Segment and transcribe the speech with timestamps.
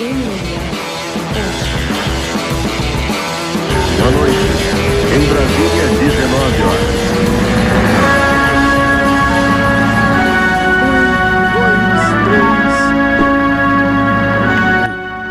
[0.00, 0.08] Boa
[4.12, 4.38] noite.
[5.14, 6.88] Em Brasília, 19 horas.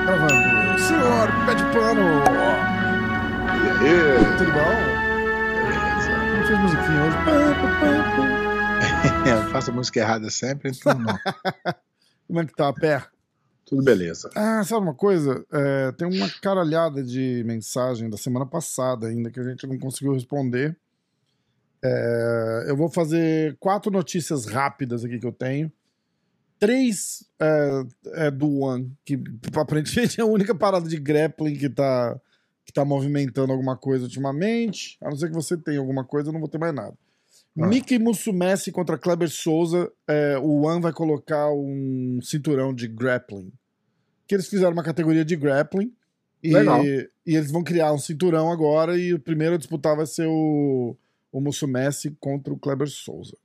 [0.06, 0.78] Gravando.
[0.80, 2.06] Senhor Pé de Pano.
[3.56, 4.38] E aí?
[4.38, 4.74] Tudo bom?
[5.66, 6.14] Beleza.
[6.38, 7.18] Não fez musiquinha hoje.
[9.32, 11.18] Eu faço a música errada sempre, então não.
[12.28, 13.08] Como é que tá pé?
[13.70, 14.32] Tudo beleza.
[14.36, 15.46] Ah, sabe uma coisa?
[15.54, 20.14] É, tem uma caralhada de mensagem da semana passada ainda que a gente não conseguiu
[20.14, 20.76] responder.
[21.84, 25.72] É, eu vou fazer quatro notícias rápidas aqui que eu tenho.
[26.58, 27.86] Três é,
[28.26, 29.22] é do One, que
[29.56, 32.20] aparentemente é a única parada de grappling que tá,
[32.66, 34.98] que tá movimentando alguma coisa ultimamente.
[35.00, 36.98] A não ser que você tenha alguma coisa, eu não vou ter mais nada.
[37.56, 37.68] Ah.
[37.68, 39.92] Mickey Musumeci contra Kleber Souza.
[40.08, 43.52] é, o One vai colocar um cinturão de grappling.
[44.30, 45.92] Que eles fizeram uma categoria de grappling.
[46.44, 46.54] E,
[47.26, 48.96] e eles vão criar um cinturão agora.
[48.96, 50.96] E o primeiro a disputar vai ser o,
[51.32, 53.36] o Musumeci contra o Kleber Souza.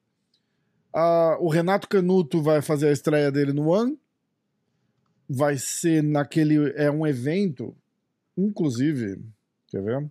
[0.92, 3.98] Ah, o Renato Canuto vai fazer a estreia dele no One.
[5.26, 6.70] Vai ser naquele.
[6.76, 7.74] É um evento.
[8.36, 9.24] Inclusive.
[9.68, 10.06] Quer ver?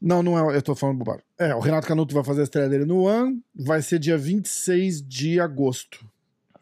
[0.00, 0.56] Não, não é.
[0.56, 1.22] Eu tô falando bobagem.
[1.38, 3.40] É, o Renato Canuto vai fazer a estreia dele no One.
[3.54, 6.04] Vai ser dia 26 de agosto.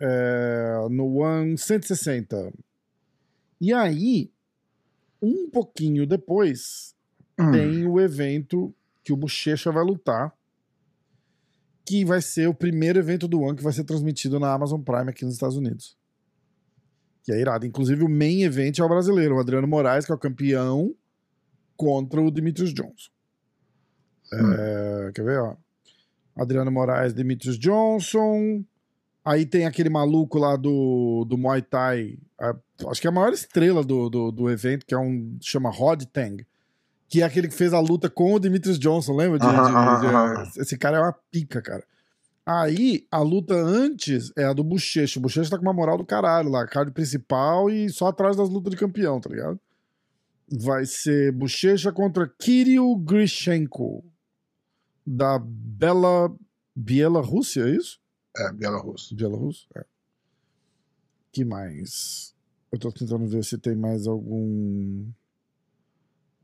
[0.00, 2.52] É, no One 160.
[3.60, 4.30] E aí,
[5.20, 6.94] um pouquinho depois,
[7.38, 7.52] Hum.
[7.52, 10.32] tem o evento que o Bochecha vai lutar.
[11.84, 15.10] Que vai ser o primeiro evento do One que vai ser transmitido na Amazon Prime
[15.10, 15.96] aqui nos Estados Unidos.
[17.24, 17.66] Que é irado.
[17.66, 20.94] Inclusive, o main event é o brasileiro, o Adriano Moraes, que é o campeão,
[21.76, 23.10] contra o Demetrius Johnson.
[24.32, 25.56] É, quer ver, ó?
[26.36, 28.64] Adriano Moraes, Demetrius Johnson.
[29.24, 32.18] Aí tem aquele maluco lá do, do Muay Thai.
[32.38, 32.56] a-
[32.88, 35.36] acho que é a maior estrela do, do, do evento, que é um.
[35.40, 36.46] chama Rod Tang.
[37.08, 39.38] Que é aquele que fez a luta com o Demetrius Johnson, lembra?
[39.38, 40.45] De- de- de- aham.
[40.56, 41.84] Esse cara é uma pica, cara.
[42.46, 45.18] Aí, a luta antes é a do Bochecha.
[45.18, 48.48] O Bochecha tá com uma moral do caralho lá, card principal e só atrás das
[48.48, 49.61] lutas de campeão, tá ligado?
[50.50, 54.02] Vai ser Bochecha contra Kirill Grishenko,
[55.06, 56.33] da Bela...
[56.74, 57.98] Bielorrússia, é isso?
[58.36, 59.14] É, Bielorrusso.
[59.14, 59.67] Bielorrusso?
[59.77, 59.85] É.
[61.33, 62.35] que mais?
[62.73, 65.07] Eu tô tentando ver se tem mais algum...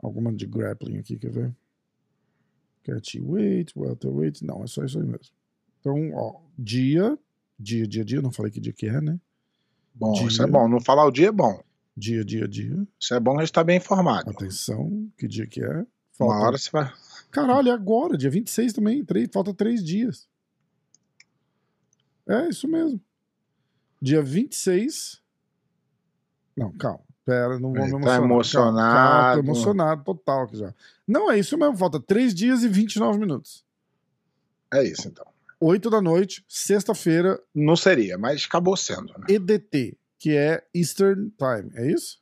[0.03, 1.57] Alguma de grappling aqui, quer ver?
[2.85, 5.35] Catchweight, welterweight, não, é só isso aí mesmo.
[5.81, 7.19] Então, ó, dia,
[7.59, 9.19] dia, dia, dia, não falei que dia que é, né?
[9.95, 10.27] Bom, Dia.
[10.27, 10.69] isso é bom.
[10.69, 11.63] Não falar o dia é bom.
[11.97, 12.87] Dia, dia, dia.
[13.01, 14.31] Isso é bom a gente estar bem informado.
[14.31, 15.79] Atenção, que dia que é?
[15.79, 16.47] Uma Falta...
[16.47, 16.93] hora você vai.
[17.31, 20.29] Caralho, é agora, dia 26 também, três, falta três dias.
[22.29, 23.01] É, isso mesmo.
[24.01, 25.23] Dia 26.
[26.57, 27.01] Não, calma.
[27.25, 28.93] Pera, não vou Ele me tá emocionar.
[28.95, 29.43] Calma, calma, emocionado.
[29.43, 30.75] tô emocionado total aqui já.
[31.07, 33.65] Não, é isso mesmo, falta três dias e 29 minutos.
[34.73, 35.27] É isso, então.
[35.61, 39.27] 8 da noite, sexta-feira, Não seria, mas acabou sendo, né?
[39.29, 42.21] EDT, que é Eastern Time, é isso?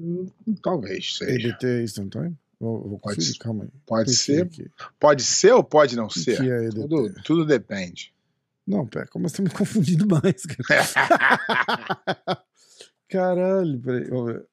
[0.00, 0.26] Hum,
[0.62, 1.48] Talvez seja.
[1.48, 2.36] EDT é Eastern Time?
[2.58, 3.70] Vou, vou Pode calma aí.
[3.84, 4.48] Pode ser.
[4.98, 6.40] Pode ser ou pode não ser?
[6.42, 6.68] é?
[6.70, 8.11] Tudo, tudo depende.
[8.66, 10.86] Não, pera, como você tá me confundindo mais, cara?
[13.08, 14.48] Caralho, peraí, vamos ver.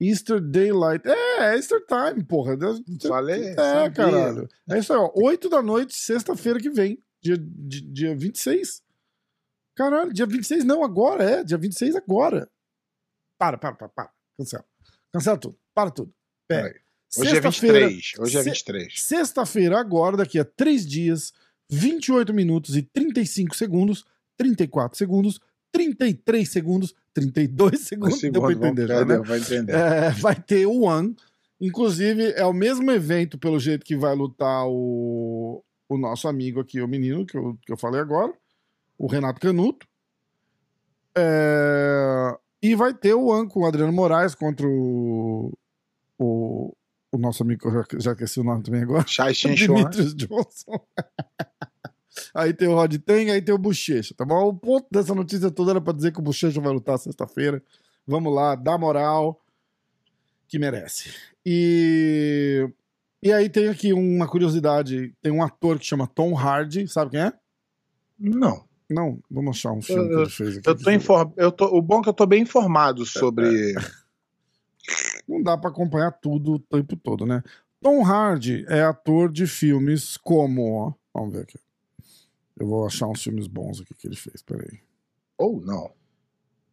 [0.00, 1.06] Easter Daylight.
[1.08, 1.12] É,
[1.52, 2.56] é Easter Time, porra.
[2.56, 3.92] Deus- Falei, É, sabia.
[3.92, 4.48] caralho.
[4.68, 5.12] É isso aí, ó.
[5.14, 7.02] 8 da noite, sexta-feira que vem.
[7.22, 8.82] Dia, di- dia 26.
[9.76, 11.44] Caralho, dia 26 não, agora é.
[11.44, 12.50] Dia 26 agora.
[13.38, 14.12] Para, para, para, para.
[14.36, 14.64] Cancela.
[15.12, 15.58] Cancela tudo.
[15.72, 16.12] Para tudo.
[16.48, 16.74] Pera.
[17.18, 18.12] Hoje é Sexta-feira- 23.
[18.18, 19.02] Hoje é se- 23.
[19.02, 21.32] Sexta-feira, agora, daqui a 3 dias,
[21.70, 24.04] 28 minutos e 35 segundos,
[24.38, 25.38] 34 segundos,
[25.70, 28.20] 33 segundos, 32 segundos.
[28.20, 29.22] Deu pra entender, já, vamos- né?
[29.26, 29.72] Vai entender.
[29.74, 31.14] É, vai ter o One.
[31.60, 36.80] Inclusive, é o mesmo evento, pelo jeito que vai lutar o, o nosso amigo aqui,
[36.80, 38.32] o menino, que eu, que eu falei agora,
[38.98, 39.86] o Renato Canuto.
[41.16, 45.52] É, e vai ter o One com o Adriano Moraes contra o,
[46.18, 46.74] o,
[47.12, 49.06] o nosso amigo, que eu já, já esqueci o nome também agora.
[49.06, 49.32] Chai.
[49.56, 50.80] Demetrius Johnson.
[52.34, 54.48] aí tem o Rod Tang, aí tem o Bochecha, tá bom?
[54.48, 57.62] O ponto dessa notícia toda era pra dizer que o Bochecha vai lutar sexta-feira.
[58.06, 59.38] Vamos lá, dá moral
[60.48, 61.12] que merece.
[61.44, 62.68] E
[63.22, 67.20] e aí tem aqui uma curiosidade, tem um ator que chama Tom Hardy, sabe quem
[67.20, 67.32] é?
[68.18, 68.64] Não.
[68.90, 70.68] Não, vamos achar um filme que Eu- ele fez aqui.
[70.68, 71.32] Eu tô inform...
[71.36, 71.66] eu tô...
[71.66, 73.74] O bom é que eu tô bem informado sobre.
[75.32, 77.42] Não dá pra acompanhar tudo o tempo todo, né?
[77.80, 80.72] Tom Hardy é ator de filmes como.
[80.72, 81.58] ó, Vamos ver aqui.
[82.58, 84.78] Eu vou achar uns filmes bons aqui que ele fez, peraí.
[85.38, 85.90] Ou não.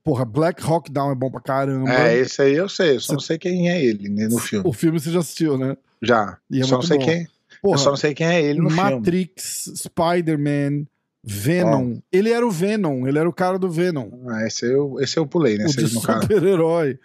[0.04, 1.90] Porra, Black Hawk Down é bom pra caramba.
[1.92, 4.38] É, esse aí eu sei, eu só Você- não sei quem é ele né, no
[4.38, 4.68] filme.
[4.68, 5.76] O filme você já assistiu, né?
[6.02, 6.38] Já.
[6.54, 7.06] É só não sei bom.
[7.06, 7.28] quem.
[7.62, 8.96] Porra, eu só não sei quem é ele no filme.
[8.96, 10.86] Matrix, Spider-Man,
[11.24, 11.98] Venom.
[12.12, 14.10] Ele era o Venom, ele era o cara do Venom.
[14.30, 15.66] Ah, esse eu, esse eu pulei, né?
[15.66, 16.98] o Esse de super-herói.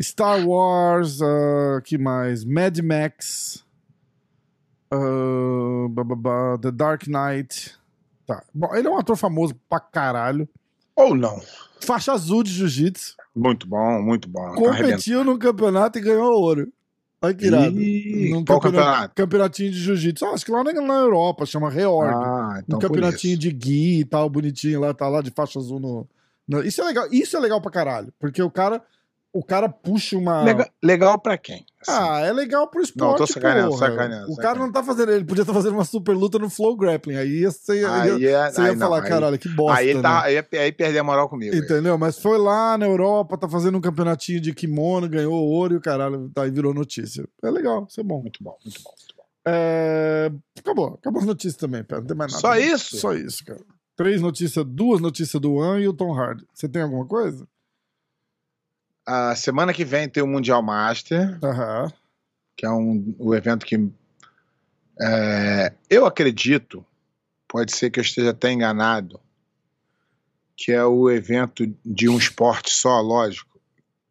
[0.00, 2.44] Star Wars, ah, que mais?
[2.44, 3.64] Mad Max.
[4.90, 7.74] ah, ba, ba, ba, The Dark Knight.
[8.26, 8.42] Tá.
[8.54, 10.48] Bom, ele é um ator famoso pra caralho.
[10.94, 11.40] Ou não.
[11.80, 13.16] Faixa azul de jiu-jitsu.
[13.34, 14.50] Muito bom, muito bom.
[14.50, 14.54] Tá.
[14.54, 16.72] Competiu no campeonato e ganhou ouro.
[17.20, 17.70] Olha que irado.
[17.72, 19.14] Num qual campeonato- campeonato?
[19.14, 20.24] Campeonatinho de jiu-jitsu.
[20.26, 22.12] Ah, acho que lá na, na Europa, chama Reorg.
[22.14, 25.78] Ah, então um campeonatinho de gui e tal, bonitinho lá, tá lá de faixa azul
[25.80, 26.06] no,
[26.46, 28.12] no- Isso é legal, isso é legal pra caralho.
[28.18, 28.82] Porque o cara,
[29.32, 30.42] o cara puxa uma.
[30.42, 31.64] Legal, legal pra quem?
[31.80, 33.10] Assim, Ah, é legal pro esporte.
[33.10, 33.88] Não, tô sacaneando, porra.
[33.90, 34.66] sacaneando, O cara sacaneando.
[34.66, 35.12] não tá fazendo.
[35.12, 37.16] Ele podia estar fazendo uma super luta no Flow Grappling.
[37.16, 39.80] Aí você ia, aí é, você ia aí não, falar, aí- caralho, que bosta.
[39.80, 40.02] Aí, né?
[40.02, 41.56] tá, aí, aí perdeu a moral comigo.
[41.56, 41.96] Entendeu?
[41.98, 45.80] Mas foi lá na Europa, tá fazendo um campeonatinho de kimono, ganhou ouro e o
[45.80, 47.24] caralho, tá, aí virou notícia.
[47.42, 48.20] É legal, isso é bom.
[48.20, 48.90] Muito bom, muito bom.
[48.90, 49.22] Muito bom.
[49.44, 52.40] É, Acabou, acabou as notícias também, pera, não tem mais nada.
[52.40, 52.96] Só isso?
[52.98, 53.60] Só isso, cara.
[53.96, 56.46] Três notícias, duas notícias do One e o Tom Hardy.
[56.54, 57.46] Você tem alguma coisa?
[59.06, 61.92] A semana que vem tem o Mundial Master, Aham.
[62.56, 63.90] que é um, o evento que
[65.00, 66.84] é, eu acredito,
[67.48, 69.20] pode ser que eu esteja até enganado,
[70.56, 73.60] que é o evento de um esporte só, lógico,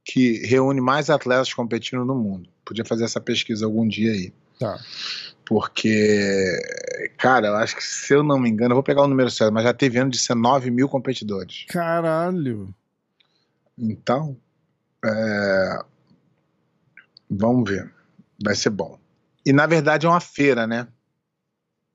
[0.04, 2.50] que reúne mais atletas competindo no mundo.
[2.66, 4.34] Podia fazer essa pesquisa algum dia aí.
[4.60, 4.80] Tá.
[5.46, 6.60] Porque,
[7.18, 9.54] cara, eu acho que se eu não me engano, eu vou pegar o número certo,
[9.54, 11.66] mas já teve ano de ser 9 mil competidores.
[11.68, 12.74] Caralho.
[13.78, 14.38] Então,
[15.06, 15.80] é,
[17.30, 17.92] vamos ver.
[18.44, 18.98] Vai ser bom.
[19.46, 20.88] E na verdade é uma feira, né?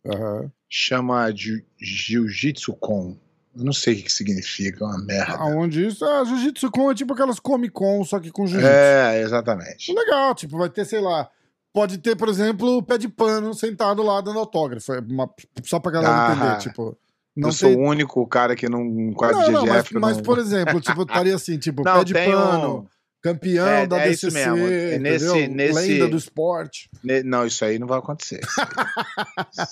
[0.06, 0.50] Aham.
[0.68, 3.16] Chama Jiu- Jiu-Jitsu Con.
[3.56, 5.36] Eu não sei o que significa, é uma merda.
[5.38, 6.04] Aonde isso?
[6.04, 8.70] Ah, Jiu-Jitsu Con é tipo aquelas Comic Con, só que com Jiu-Jitsu.
[8.72, 9.92] É, exatamente.
[9.94, 11.28] Legal, tipo, vai ter, sei lá.
[11.72, 14.92] Pode ter, por exemplo, o pé de pano sentado lá dando autógrafo.
[14.92, 15.30] É uma-
[15.64, 16.96] só pra galera Ah, entender, tipo.
[17.34, 17.78] Não eu sou tem.
[17.78, 19.98] o único cara que não quase Não, não, mas, GGF.
[19.98, 20.22] mas, não...
[20.24, 22.86] por exemplo, tipo, estaria assim, tipo, Não, pé de pano, um-
[23.32, 24.66] campeão É, da é isso DCC, mesmo.
[24.66, 26.88] É nesse- nesse- lenda do esporte.
[27.02, 28.40] Ne- Não, isso aí não vai acontecer.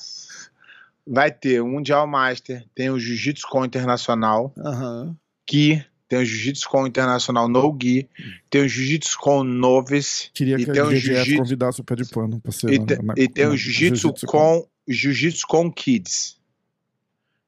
[1.06, 5.16] vai ter o Mundial Master, tem o Jiu-Jitsu Con Internacional, Aham.
[5.50, 8.08] Gi, tem o Jiu-Jitsu Com Internacional No Gi,
[8.48, 12.04] tem o Jiu-Jitsu Com Novice Queria E que tem a jiu-jitsu- convidasse o pé de
[12.06, 15.72] pano pra ser e, na- na- e tem na- o Jiu-Jitsu Jiu-Jitsu Com Jiu-Jitsu Com
[15.72, 16.38] Kids.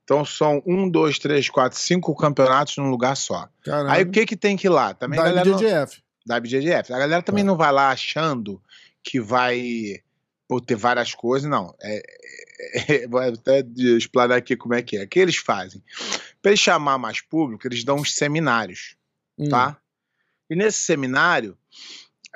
[0.06, 3.48] Então são um, dois, três, quatro, cinco campeonatos num lugar só.
[3.64, 3.90] Caralho.
[3.90, 4.94] Aí o que que tem que ir lá?
[4.94, 5.86] Também da galera não-
[6.24, 6.92] da BJJF.
[6.92, 7.48] A galera também Tá.
[7.48, 8.62] não vai lá achando
[9.02, 10.00] que vai
[10.48, 11.74] pô, ter várias coisas, não.
[11.82, 11.96] É,
[12.92, 15.02] é, é, vou até explanar aqui como é que é.
[15.02, 15.82] O que eles fazem?
[16.40, 18.94] Para eles chamar mais público, eles dão uns seminários,
[19.36, 19.48] Hum.
[19.48, 19.76] tá?
[20.48, 21.58] E nesse seminário,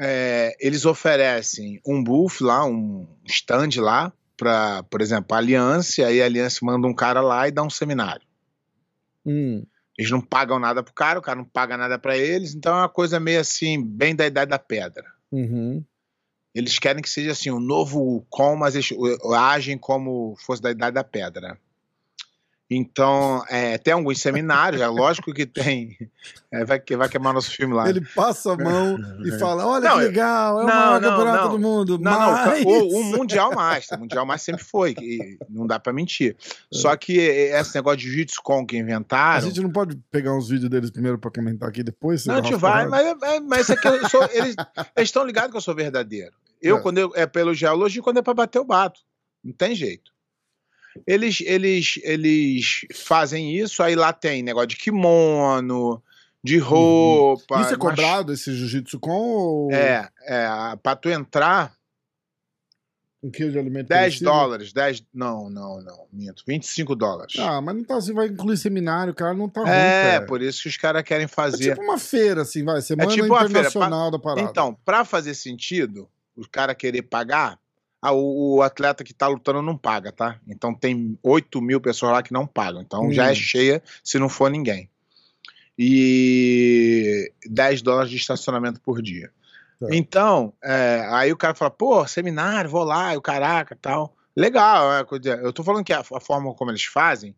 [0.01, 6.05] é, eles oferecem um booth lá, um stand lá, para, por exemplo, a Aliança, e
[6.05, 8.27] aí a Aliança manda um cara lá e dá um seminário.
[9.27, 9.67] Hum.
[9.99, 12.79] Eles não pagam nada pro cara, o cara não paga nada para eles, então é
[12.79, 15.05] uma coisa meio assim, bem da idade da pedra.
[15.31, 15.85] Uhum.
[16.55, 18.89] Eles querem que seja assim, um novo com, mas eles
[19.37, 21.61] agem como fosse da idade da pedra.
[22.73, 25.97] Então, é, tem alguns seminários, é lógico que tem.
[26.53, 27.89] é, vai, que- vai queimar nosso filme lá.
[27.89, 28.97] Ele passa a mão
[29.27, 31.51] e fala: Olha Não, que legal, é o não, maior não, campeonato não.
[31.51, 31.99] do mundo.
[31.99, 32.65] Não, não, mas...
[32.65, 32.69] o,
[33.01, 33.99] o Mundial Master.
[33.99, 36.37] O Mundial Master sempre foi, e não dá pra mentir.
[36.73, 39.49] Só que esse negócio de Jiu-Jitsu com que A inventaram.
[39.49, 42.25] gente não pode pegar uns vídeos deles primeiro pra comentar aqui depois?
[42.27, 44.55] Não, a gente vai, mas, mas, mas isso aqui eu sou, eles
[44.99, 46.33] estão ligados que eu sou verdadeiro.
[46.63, 46.81] Eu, É.
[46.81, 49.01] quando eu, é pelo geologia, quando é pra bater, eu bato.
[49.43, 50.13] Não tem jeito.
[51.07, 56.03] Eles, eles, eles fazem isso, aí lá tem negócio de kimono,
[56.43, 57.57] de roupa.
[57.57, 57.61] Uhum.
[57.63, 60.49] Isso é mas- cobrado, esse jiu-jitsu com ou É, é,
[60.83, 61.73] pra tu entrar,
[63.23, 64.33] um quilo de alimento 10 perecível?
[64.33, 65.03] dólares, 10.
[65.13, 66.43] Não, não, não, minto.
[66.49, 67.35] 25 dólares.
[67.39, 70.27] Ah, mas não tá assim, vai incluir seminário, cara, não tá ruim, é, cara.
[70.27, 71.71] por isso que os caras querem É fazer.
[71.75, 74.49] tipo uma feira, assim, vai, semana tipo uma feira, internacional da parada.
[74.49, 77.59] Então, pra fazer sentido, o cara querer pagar,
[78.03, 80.39] ah, o, o atleta que tá lutando não paga, tá?
[80.49, 82.81] Então tem 8 mil pessoas lá que não pagam.
[82.83, 83.13] Então Hum.
[83.13, 84.89] já é cheia se não for ninguém.
[86.03, 89.31] E 10 dólares de estacionamento por dia.
[89.79, 89.87] Tá.
[89.91, 94.15] Então, é, aí o cara fala, pô, seminário, vou lá, e o caraca tal.
[94.37, 95.05] Legal, é,
[95.43, 97.35] eu tô falando que a, a forma como eles fazem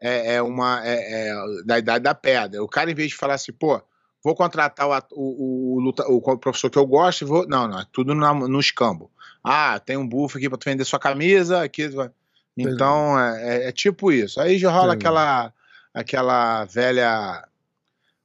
[0.00, 1.34] é, é uma é, é
[1.64, 2.62] da idade da pedra.
[2.62, 3.80] O cara, em vez de falar assim, pô,
[4.22, 7.46] vou contratar o, o, o, o professor que eu gosto, e vou.
[7.46, 9.10] Não, não, é tudo na- no escambo.
[9.48, 11.86] Ah, tem um buff aqui pra tu vender sua camisa, aqui.
[11.88, 12.10] vai-
[12.58, 14.40] Então, é, é- é tipo isso.
[14.40, 15.06] Aí já rola Entendi.
[15.06, 15.52] aquela,
[15.94, 17.46] aquela velha.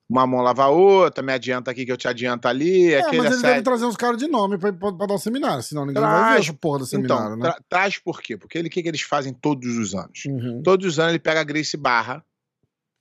[0.10, 2.94] Uma mão lava a outra, me adianta aqui que eu te adianto ali.
[2.94, 5.18] É, mas eles assédio- devem trazer uns caras de nome pra, pra, pra dar o
[5.18, 6.34] seminário, senão ninguém vai Traz.
[6.46, 7.44] ver essa porra do seminário, Então, né?
[7.44, 8.36] tra- traz por quê?
[8.36, 10.24] Porque ele, o que, que eles fazem todos os anos?
[10.28, 10.62] Uhum.
[10.64, 12.22] Todos os anos ele pega a Grace Barra,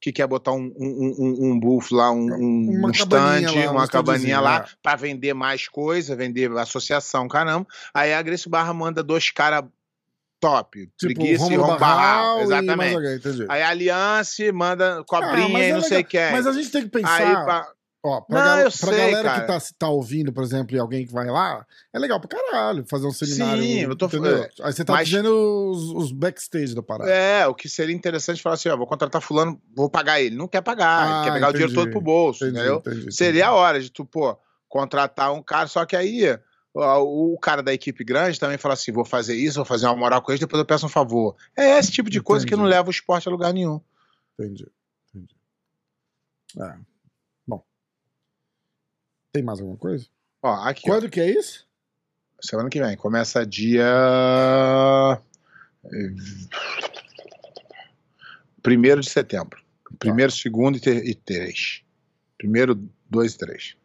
[0.01, 3.65] que quer botar um, um, um, um booth lá, um, um, Uma um cabaninha stand,
[3.67, 4.65] lá, um uma cabaninha lá, é.
[4.83, 7.67] pra vender mais coisa, vender associação, caramba.
[7.93, 9.63] Aí a Grace Barra manda dois caras
[10.41, 12.95] top, Tipo, preguiça e Romulo Barral e mais Exatamente.
[12.95, 13.47] alguém, entendi.
[13.49, 16.11] Aí a Aliança manda Ah, cobrinha mas e é não sei legal.
[16.11, 16.33] quem.
[16.33, 19.23] Mas a gente tem que Aí pensar, pra- ó, pra, Não, gal- pra sei, galera
[19.23, 19.41] cara.
[19.41, 22.85] que tá, tá ouvindo, por exemplo, e alguém que vai lá, é legal pra caralho
[22.89, 23.63] fazer um seminário.
[23.63, 24.31] Sim, eu tô entendeu?
[24.33, 25.29] falando- Aí você tá mas- dizendo
[25.71, 27.11] os, os backstage da parada.
[27.11, 30.37] É, o que seria interessante falar assim, ó, vou contratar fulano, vou pagar ele.
[30.37, 31.87] Não quer pagar, ele Ah, quer pegar o dinheiro entendi.
[31.87, 32.77] todo pro bolso, Entendi, entendeu?
[32.79, 33.15] entendi, entendi.
[33.15, 34.37] Seria a hora de tu, pô,
[34.69, 36.39] contratar um cara, só que aí
[36.73, 40.23] o cara da equipe grande também fala assim: vou fazer isso, vou fazer uma moral
[40.23, 41.35] com eles, depois eu peço um favor.
[41.57, 42.63] É esse tipo de coisa que Entendi.
[42.63, 43.81] não leva o esporte a lugar nenhum.
[44.39, 44.67] Entendi.
[45.13, 45.35] entendi.
[46.61, 46.90] É.
[49.33, 50.07] Tem mais alguma coisa?
[50.43, 51.69] Ó, aqui, ó, Quando que é isso?
[52.43, 53.85] semana que vem, começa dia.
[58.63, 59.61] Primeiro de setembro.
[59.99, 61.83] Primeiro, segundo e, ter- e três.
[62.39, 62.75] Primeiro,
[63.09, 63.77] dois e três.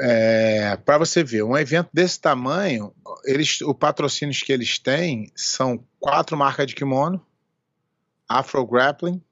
[0.00, 5.84] É, para você ver, um evento desse tamanho, eles, o patrocínios que eles têm são
[6.00, 7.24] quatro marcas de kimono,
[8.28, 9.22] Afro Grappling,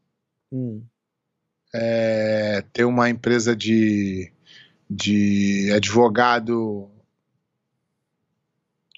[0.53, 0.83] Hum.
[1.75, 4.31] É, tem uma empresa de,
[4.89, 6.89] de advogado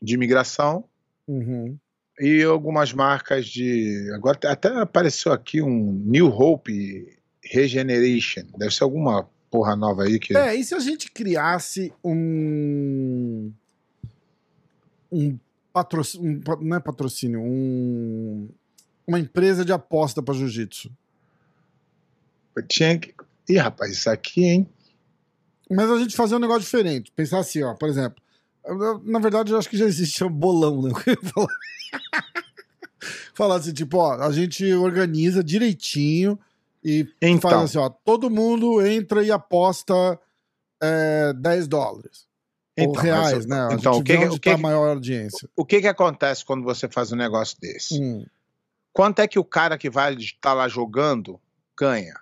[0.01, 0.85] de imigração
[1.29, 1.79] Uhum.
[2.19, 4.11] e algumas marcas de.
[4.15, 8.43] Agora até apareceu aqui um New Hope Regeneration.
[8.59, 10.37] Deve ser alguma porra nova aí que.
[10.37, 13.53] É, e se a gente criasse um.
[15.13, 15.39] Um
[15.73, 16.43] patrocínio.
[16.49, 18.49] Um, não é patrocínio, um.
[19.07, 20.91] Uma empresa de aposta pra jiu-jitsu.
[22.69, 23.15] Tinha que.
[23.49, 24.69] Ih, rapaz, isso aqui, hein?
[25.71, 27.11] Mas a gente fazer um negócio diferente.
[27.17, 28.21] Pensar assim, ó, por exemplo.
[28.65, 30.93] eu- Na verdade, eu acho que já existe um bolão, né?
[31.07, 31.17] Eu
[33.35, 33.57] falar.
[33.57, 36.39] Assim, tipo, ó, a gente organiza direitinho
[36.85, 40.19] e Então, faz assim, ó, todo mundo entra e aposta
[40.83, 42.27] é, 10 dólares.
[42.79, 43.69] ou então, reais, mas- né?
[43.71, 45.49] A Então, o que, o, que, tá a maior audiência.
[45.57, 48.01] o que que acontece quando você faz um negócio desse?
[48.01, 48.25] Hum,
[48.93, 51.41] Quanto é que o cara que vai estar lá jogando
[51.79, 52.15] ganha?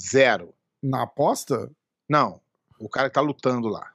[0.00, 0.54] Zero.
[0.82, 1.70] na aposta?
[2.08, 2.40] Não.
[2.78, 3.92] O cara que tá lutando lá.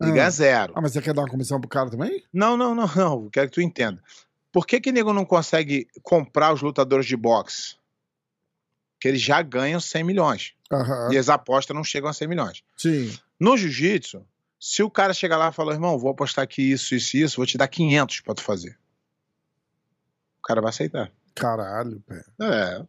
[0.00, 0.14] Ele Ah.
[0.14, 0.72] ganha zero.
[0.76, 2.24] Ah, mas você quer dar uma comissão pro cara também?
[2.32, 3.30] Não, não, não, não.
[3.30, 4.02] Quero que tu entenda.
[4.52, 7.76] Por que que nego não consegue comprar os lutadores de boxe?
[9.00, 10.54] Que eles já ganham 100 milhões.
[10.72, 11.12] Aham.
[11.12, 12.62] E as apostas não chegam a 100 milhões.
[12.76, 13.16] Sim.
[13.38, 14.26] No jiu-jitsu,
[14.58, 17.36] se o cara chegar lá e falar, irmão, vou apostar aqui isso, isso e isso,
[17.36, 18.76] vou te dar 500 pra tu fazer.
[20.38, 21.12] O cara vai aceitar.
[21.34, 22.24] Caralho, pé.
[22.40, 22.84] É.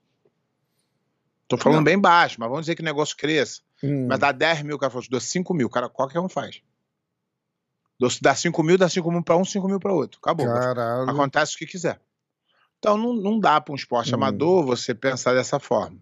[1.48, 1.84] Tô falando Não.
[1.84, 3.62] bem baixo, mas vamos dizer que o negócio cresça.
[3.84, 4.08] Hum.
[4.08, 5.70] Mas dá 10 mil, o cara falou, dou 5 mil.
[5.70, 6.62] Cara, qualquer um faz.
[8.22, 10.20] Dá 5 mil, dá 5 mil pra um, 5 mil pra outro.
[10.22, 10.46] Acabou.
[10.48, 11.10] Caralho.
[11.10, 12.02] Acontece o que quiser.
[12.80, 14.16] Então não, não dá para um esporte Hum.
[14.16, 15.98] amador você pensar dessa forma.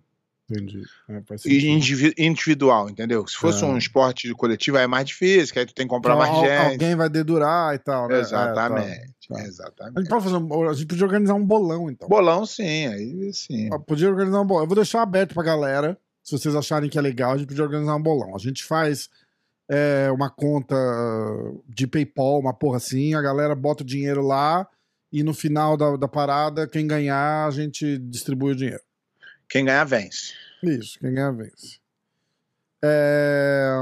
[0.53, 0.83] Entendi.
[1.09, 3.25] É, E indivi- individual, entendeu?
[3.27, 3.67] Se fosse Ah.
[3.67, 6.71] um esporte coletivo, é mais difícil, aí tu tem que comprar Então, mais al- gente.
[6.73, 8.19] Alguém vai dedurar e tal, né?
[8.19, 8.87] Exatamente.
[8.89, 9.41] É, tá, tá.
[9.41, 9.99] A Exatamente.
[9.99, 12.07] gente, pode fazer um- a gente podia organizar um bolão, então.
[12.07, 13.69] Bolão, sim, aí sim.
[13.73, 14.63] Ah, Podia organizar um bolão.
[14.63, 15.97] Eu vou deixar aberto pra galera.
[16.23, 18.35] Se vocês acharem que é legal, a gente podia organizar um bolão.
[18.35, 19.09] A gente faz
[19.69, 20.75] é, uma conta
[21.69, 24.67] de PayPal, uma porra assim, a galera bota o dinheiro lá
[25.11, 28.81] e no final da, da parada, quem ganhar, a gente distribui o dinheiro.
[29.49, 30.33] Quem ganhar, vence.
[30.63, 31.79] Isso, quem ganhar vence.
[32.83, 33.75] É,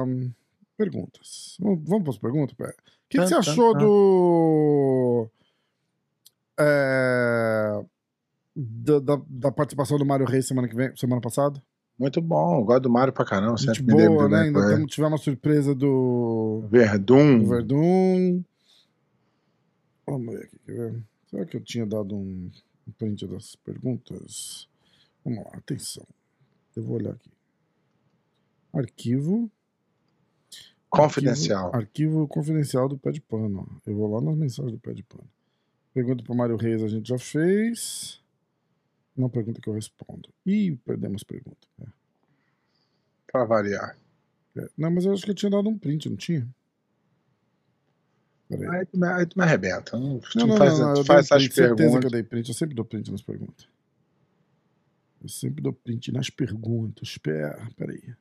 [0.77, 1.57] Perguntas.
[1.59, 2.53] Vamos vamos para as perguntas?
[2.57, 2.73] O
[3.09, 5.29] que, que você achou do.
[6.59, 7.83] é,
[8.55, 11.61] Da, da, da participação do Mário Reis semana que vem, semana passada?
[11.99, 12.63] Muito bom.
[12.65, 13.57] Gosto do Mário pra caramba.
[13.57, 14.37] Gente Sempre boa, né?
[14.37, 14.73] bem Ainda ele.
[14.75, 17.39] tamo- tivemos uma surpresa do, Verdun.
[17.39, 18.43] do Verdun.
[20.07, 21.03] Vamos ver aqui, quer ver?
[21.29, 22.49] Será que eu tinha dado um
[22.97, 24.67] print das perguntas?
[25.23, 26.05] Vamos lá, atenção.
[26.75, 27.31] Eu vou olhar aqui.
[28.73, 29.51] Arquivo.
[30.89, 31.67] Confidencial.
[31.67, 31.77] Arquivo,
[32.21, 33.81] arquivo confidencial do pé de pano.
[33.85, 35.27] Eu vou lá nas mensagens do pé de pano.
[35.93, 38.21] Pergunta pro Mário Reis a gente já fez.
[39.15, 40.29] Não pergunta que eu respondo.
[40.45, 41.67] Ih, perdemos pergunta.
[41.81, 41.85] É.
[43.31, 43.97] Pra variar.
[44.57, 46.47] É, Não, mas eu acho que eu tinha dado um print, não tinha?
[48.49, 48.67] Peraí.
[48.79, 49.97] Aí tu me, aí tu me arrebenta.
[49.97, 52.11] Não, tu Não, não, faz, não, não, eu faz essas print, certeza que eu perguntas.
[52.11, 52.49] dei print.
[52.49, 53.67] Eu sempre dou print nas perguntas.
[55.21, 57.17] Eu sempre dou print nas perguntas.
[57.17, 58.13] Pera, peraí.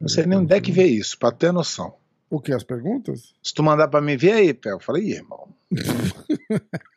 [0.00, 1.94] Não sei nem onde é que vê isso, pra ter noção.
[2.28, 2.52] O que?
[2.52, 3.34] As perguntas?
[3.42, 4.72] Se tu mandar pra mim, vê aí, Pé.
[4.72, 5.54] Eu falei, irmão.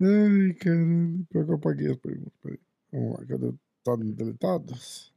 [0.00, 1.26] Ai, caralho.
[1.28, 2.32] Pior que eu apaguei as perguntas.
[2.42, 2.60] Peraí.
[2.92, 3.52] Vamos lá, cadê?
[3.84, 5.12] Tá deletadas?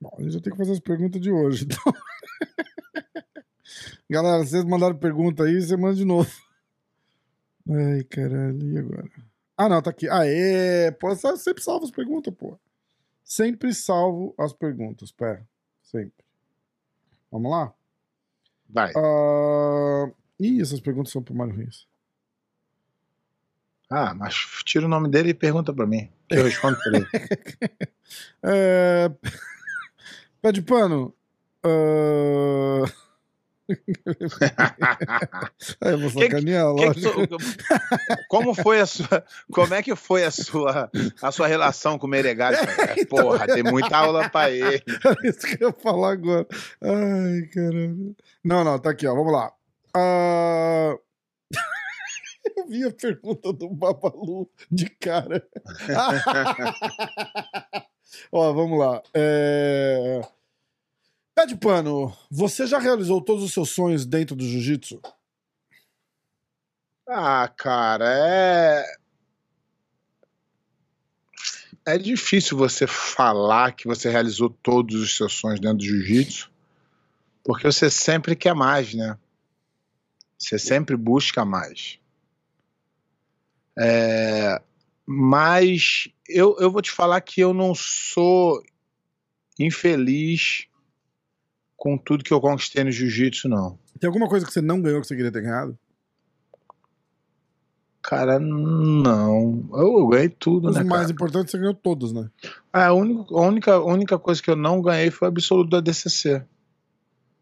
[0.00, 1.78] Bom, a gente já tem que fazer as perguntas de hoje, então.
[4.10, 6.28] Galera, vocês mandaram pergunta aí, você manda de novo.
[7.68, 9.10] Ai, caralho, e agora?
[9.56, 10.08] Ah, não, tá aqui.
[10.08, 10.90] Aê!
[10.92, 12.58] Pô, eu sempre salvo as perguntas, pô.
[13.24, 15.46] Sempre salvo as perguntas, pera.
[15.82, 16.24] Sempre.
[17.30, 17.72] Vamos lá?
[18.68, 18.92] Vai.
[18.96, 21.86] Ah, Ih, essas perguntas são pro Mário Ruiz.
[23.88, 26.10] Ah, mas tira o nome dele e pergunta pra mim.
[26.30, 27.06] Eu respondo pra ele.
[28.42, 29.08] É...
[30.42, 31.14] Pé de pano.
[31.64, 33.01] ah, Aí
[35.80, 37.38] eu vou sacanear, lógico.
[38.28, 39.24] como foi a sua.
[39.52, 42.56] Como é que foi a sua, a sua relação com o Meregari?
[43.08, 44.82] Porra, tem muita aula pra ele.
[45.04, 46.46] Era isso que eu ia falar agora.
[46.82, 48.14] Ai, caramba.
[48.44, 49.14] Não, não, tá aqui, ó.
[49.14, 49.52] Vamos lá.
[49.94, 50.96] Ah,
[52.56, 55.46] Eu vi a pergunta do Babalu de cara.
[58.30, 59.02] ó, vamos lá.
[59.14, 60.20] É...
[61.34, 65.00] Pé de pano, você já realizou todos os seus sonhos dentro do jiu-jitsu?
[67.08, 68.84] Ah, cara, é.
[71.86, 76.50] É difícil você falar que você realizou todos os seus sonhos dentro do jiu-jitsu,
[77.42, 79.18] porque você sempre quer mais, né?
[80.38, 81.98] Você sempre busca mais.
[83.78, 84.60] É,
[85.06, 88.62] Mas eu, eu vou te falar que eu não sou
[89.58, 90.66] infeliz
[91.82, 93.76] com tudo que eu conquistei no jiu-jitsu, não.
[93.98, 95.76] Tem alguma coisa que você não ganhou que você queria ter ganhado?
[98.00, 99.68] Cara, não.
[99.72, 101.12] Eu, eu ganhei tudo, Os né, mais cara?
[101.12, 102.30] importantes você ganhou todos, né?
[102.72, 105.80] A única, a única, a única coisa que eu não ganhei foi o absoluto da
[105.80, 106.44] DCC.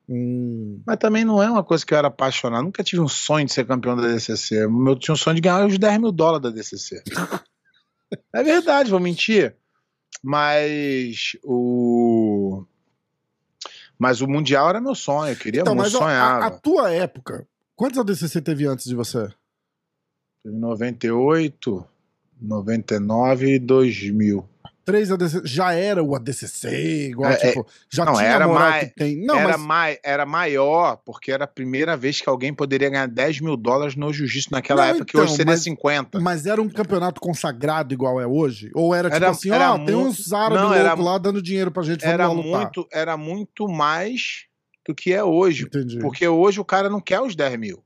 [0.09, 0.80] Hum.
[0.87, 2.64] Mas também não é uma coisa que eu era apaixonado.
[2.64, 4.64] Nunca tive um sonho de ser campeão da DCC.
[4.64, 7.02] Eu tinha um sonho de ganhar os 10 mil dólares da DCC.
[8.35, 9.54] é verdade, vou mentir.
[10.23, 12.00] Mas o.
[14.00, 15.32] Mas o Mundial era meu sonho.
[15.34, 16.45] Eu queria Então, muito, mas sonhava.
[16.45, 19.28] a, a tua época, quantos ADCC teve antes de você?
[20.43, 21.84] Teve 98,
[22.41, 24.49] 99 e 2000.
[24.91, 28.95] Três ADCC, já era o ADCC, igual, É, tipo, já não, tinha era mais- que
[28.95, 29.17] tem.
[29.25, 33.07] Não, era, mas, mai, era maior, porque era a primeira vez que alguém poderia ganhar
[33.07, 36.21] 10 mil dólares no jiu-jitsu naquela Não, época, que hoje então, seria mas- 50.
[36.21, 38.71] mas era um campeonato consagrado igual é hoje?
[38.75, 41.41] Ou era tipo Era- assim, era ó, tem mu- uns árabes Não, era- lá dando
[41.43, 44.45] dinheiro pra gente, Era muito, era muito mais
[44.87, 45.65] do que é hoje.
[45.65, 45.99] Entendi.
[46.00, 47.83] Porque hoje o cara não quer os 10 mil.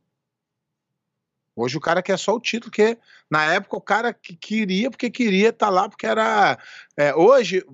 [1.56, 2.98] Hoje o cara quer só o título, que
[3.30, 6.58] na época o cara que queria, porque queria estar lá, porque era.
[6.96, 7.64] é, hoje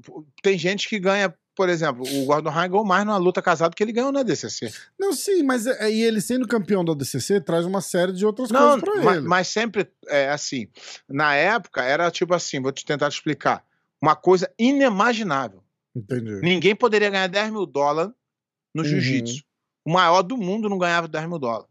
[0.43, 3.83] tem gente que ganha, por exemplo, o Gordon Ryan ganhou mais numa luta casado que
[3.83, 4.71] ele ganhou na DCC.
[4.99, 8.51] Não, sim, mas é- e ele sendo campeão do ADCC traz uma série de outras
[8.51, 9.27] Não, coisas pra ma- ele.
[9.27, 10.69] mas, sempre é assim.
[11.09, 13.65] Na época era tipo assim, vou te tentar te explicar.
[14.03, 15.63] Uma coisa inimaginável.
[15.95, 16.41] Entendi.
[16.43, 18.13] Ninguém poderia ganhar 10 mil dólares
[18.75, 18.89] no Uhum.
[18.89, 19.43] jiu-jitsu.
[19.87, 21.67] O maior do mundo não ganhava 10 mil dólares.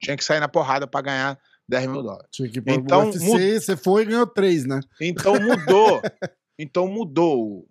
[0.00, 2.28] Tinha que sair na porrada para ganhar 10 mil dólares.
[2.30, 4.80] Tinha que ir Então, UFC, mu- você foi e ganhou três, né?
[5.00, 6.00] Então mudou.
[6.58, 7.66] então mudou.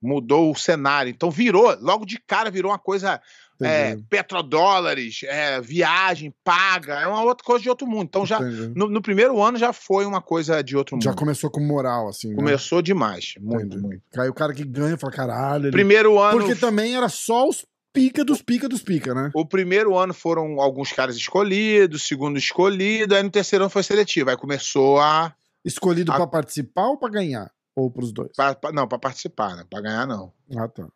[0.00, 1.10] Mudou o cenário.
[1.10, 3.20] Então virou, logo de cara virou uma coisa
[3.62, 8.04] é, petrodólares, é, viagem paga, é uma outra coisa de outro mundo.
[8.04, 11.04] Então já no, no primeiro ano já foi uma coisa de outro mundo.
[11.04, 12.30] Já começou com moral, assim.
[12.30, 12.36] né?
[12.36, 13.82] Começou demais, muito, Entendi.
[13.82, 14.02] muito.
[14.20, 15.64] Aí o cara que ganha fala, caralho.
[15.66, 15.72] Ele...
[15.72, 19.30] Primeiro ano, Porque também era só os pica dos pica dos pica, né?
[19.32, 23.82] o primeiro ano foram alguns caras escolhidos, o segundo escolhido, aí no terceiro ano foi
[23.82, 24.28] seletivo.
[24.28, 25.32] Aí começou a,
[25.64, 27.50] Escolhido A- pra participar ou pra ganhar?
[27.74, 28.32] Ou pros dois?
[28.36, 29.64] pra- pra- não, para participar, né?
[29.70, 30.30] Para ganhar não.
[30.54, 30.86] Ah, tá.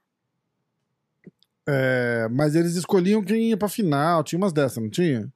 [1.67, 5.31] É, mas eles escolhiam quem ia pra final, tinha umas dessas, não tinha?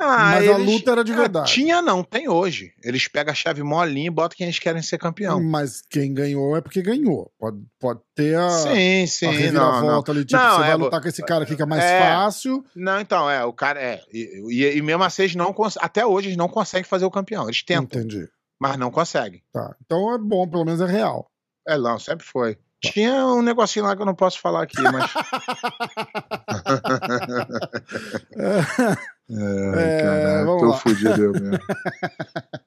[0.00, 1.52] Ah, mas a eles- luta era de verdade.
[1.52, 2.72] tinha não, tem hoje.
[2.84, 5.42] Eles pegam a chave molinha e botam quem eles querem ser campeão.
[5.42, 7.32] Mas quem ganhou é porque ganhou.
[7.38, 9.38] Pode, pode ter a, sim, a sim, não, não.
[9.40, 10.24] reviravolta ali.
[10.24, 12.00] Tipo, Não, você é, vai lutar com esse cara aqui que é mais é.
[12.00, 12.64] fácil.
[12.76, 14.00] Não, então, é, o cara é.
[14.12, 17.44] E, e- e mesmo assim, eles não até hoje eles não conseguem fazer o campeão.
[17.46, 18.28] Eles tentam, Entendi.
[18.60, 19.42] mas não conseguem.
[19.52, 19.74] Tá.
[19.84, 21.28] Então é bom, pelo menos é real.
[21.66, 22.56] É, não, sempre foi.
[22.80, 25.10] Tinha um negocinho lá que eu não posso falar aqui, mas.
[29.30, 30.76] É, caralho, vamos tô lá.
[30.78, 31.58] fudido eu mesmo.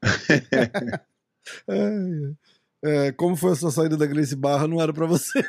[1.67, 4.67] É, é, como foi a sua saída da Grace Barra?
[4.67, 5.43] Não era pra você,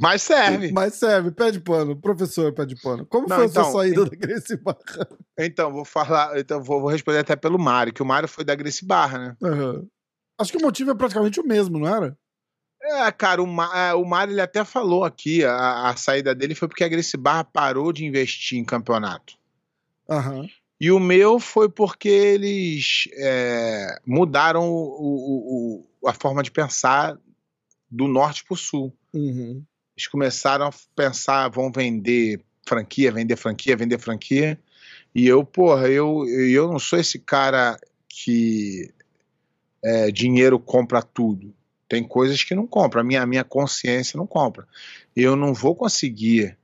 [0.00, 0.72] Mas serve.
[0.72, 1.30] mas serve.
[1.30, 3.06] Pé de pano, professor pé de pano.
[3.06, 5.08] Como Não, foi a sua então, saída da Grace Barra?
[5.38, 6.36] Então, vou falar.
[6.38, 9.36] Então, vou, vou responder até pelo Mário, que o Mário foi da Grace Barra, né?
[9.42, 9.86] Aham.
[10.40, 12.16] Acho que o motivo é praticamente o mesmo, não era?
[12.82, 16.54] É, cara, o, Ma- é, o Mário ele até falou aqui, a, a saída dele
[16.56, 19.34] foi porque a Grace Barra parou de investir em campeonato.
[20.08, 20.46] Aham.
[20.80, 27.16] E o meu foi porque eles é, mudaram o, o- o- a forma de pensar
[27.88, 28.92] do norte para o sul.
[29.14, 29.62] Uhum.
[29.96, 34.58] Eles começaram a pensar, vão vender franquia, vender franquia, vender franquia.
[35.14, 38.90] E eu, porra, eu, eu não sou esse cara que
[39.84, 41.54] é, dinheiro compra tudo.
[41.88, 44.66] Tem coisas que não compra, a minha, a minha consciência não compra.
[45.14, 46.56] Eu não vou conseguir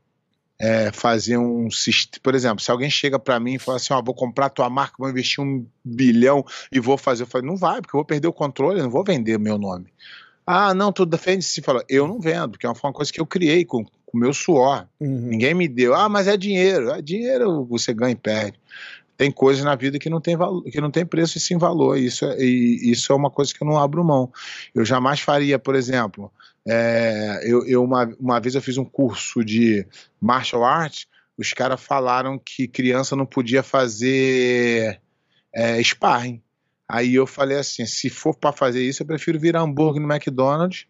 [0.58, 2.20] é, fazer um sistema.
[2.22, 4.96] Por exemplo, se alguém chega para mim e fala assim: Ó, vou comprar tua marca,
[4.98, 7.22] vou investir um bilhão e vou fazer.
[7.22, 9.86] Eu falo: não vai, porque eu vou perder o controle, não vou vender meu nome.
[10.50, 13.26] Ah, não, tu defende se fala, eu não vendo, porque é uma coisa que eu
[13.26, 14.86] criei com o meu suor.
[14.98, 15.28] Uhum.
[15.28, 15.94] Ninguém me deu.
[15.94, 16.88] Ah, mas é dinheiro.
[16.88, 18.58] É dinheiro, você ganha e perde.
[19.14, 21.98] Tem coisas na vida que não tem, valor, que não tem preço e sim valor.
[21.98, 24.32] Isso é, e isso é uma coisa que eu não abro mão.
[24.74, 26.32] Eu jamais faria, por exemplo,
[26.68, 29.86] é, eu, eu uma, uma vez eu fiz um curso de
[30.20, 35.00] martial arts, os caras falaram que criança não podia fazer
[35.54, 36.42] é, sparring.
[36.86, 40.86] Aí eu falei assim, se for para fazer isso, eu prefiro virar hambúrguer no McDonald's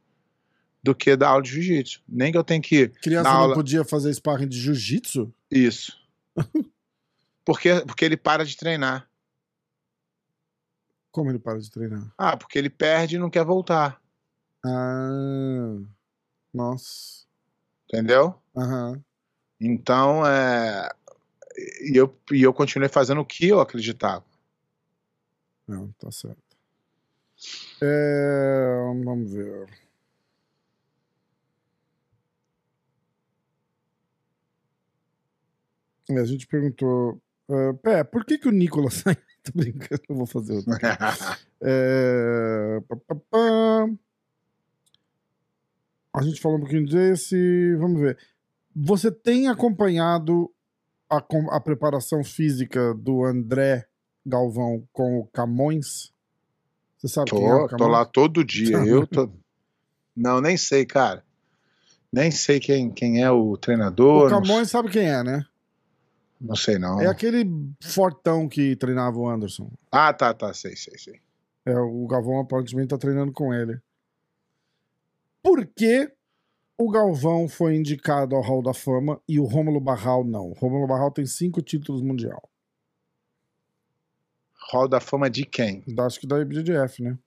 [0.82, 2.02] do que dar aula de jiu-jitsu.
[2.08, 5.32] Nem que eu tenha que Criança não podia fazer sparring de jiu-jitsu?
[5.50, 5.96] isso.
[7.44, 9.08] Porque, porque ele para de treinar.
[11.10, 12.12] Como ele para de treinar?
[12.18, 13.98] Ah, porque ele perde e não quer voltar.
[14.64, 15.78] Ah,
[16.52, 17.26] nossa.
[17.86, 18.34] Entendeu?
[18.56, 19.02] Aham.
[19.60, 20.88] Então, é.
[21.82, 24.24] E eu, e eu continuei fazendo o que eu acreditava.
[25.66, 26.42] Não, tá certo.
[27.82, 29.68] É, vamos ver.
[36.10, 37.20] É, A gente perguntou.
[37.48, 39.16] Uh, Pé, por que, que o Nicolas sai?
[39.42, 40.72] Tô brincando, eu vou fazer outro.
[41.60, 43.86] É, pá, pá, pá.
[46.18, 47.76] A gente falou um pouquinho desse.
[47.76, 48.18] Vamos ver.
[48.74, 50.50] Você tem acompanhado
[51.08, 53.86] a, a preparação física do André
[54.26, 56.12] Galvão com o Camões?
[56.96, 57.92] Você sabe quem é o tô, tô Camões?
[57.92, 58.78] lá todo dia.
[58.84, 59.30] Eu tô.
[60.16, 61.22] Não, nem sei, cara.
[62.12, 64.26] Nem sei quem, quem é o treinador.
[64.26, 65.44] O não Camões sabe quem é, né?
[66.40, 67.00] Não sei, não.
[67.00, 67.44] É aquele
[67.82, 69.70] fortão que treinava o Anderson.
[69.90, 70.52] Ah, tá, tá.
[70.54, 71.20] Sei, sei, sei.
[71.66, 73.80] É, o Galvão aparentemente tá treinando com ele.
[75.42, 76.12] Por que
[76.76, 80.50] o Galvão foi indicado ao Hall da Fama e o Rômulo Barral não?
[80.50, 82.48] O Rômulo Barral tem cinco títulos mundial.
[84.70, 85.82] Hall da fama de quem?
[85.98, 87.18] Acho que da IBJJF, né?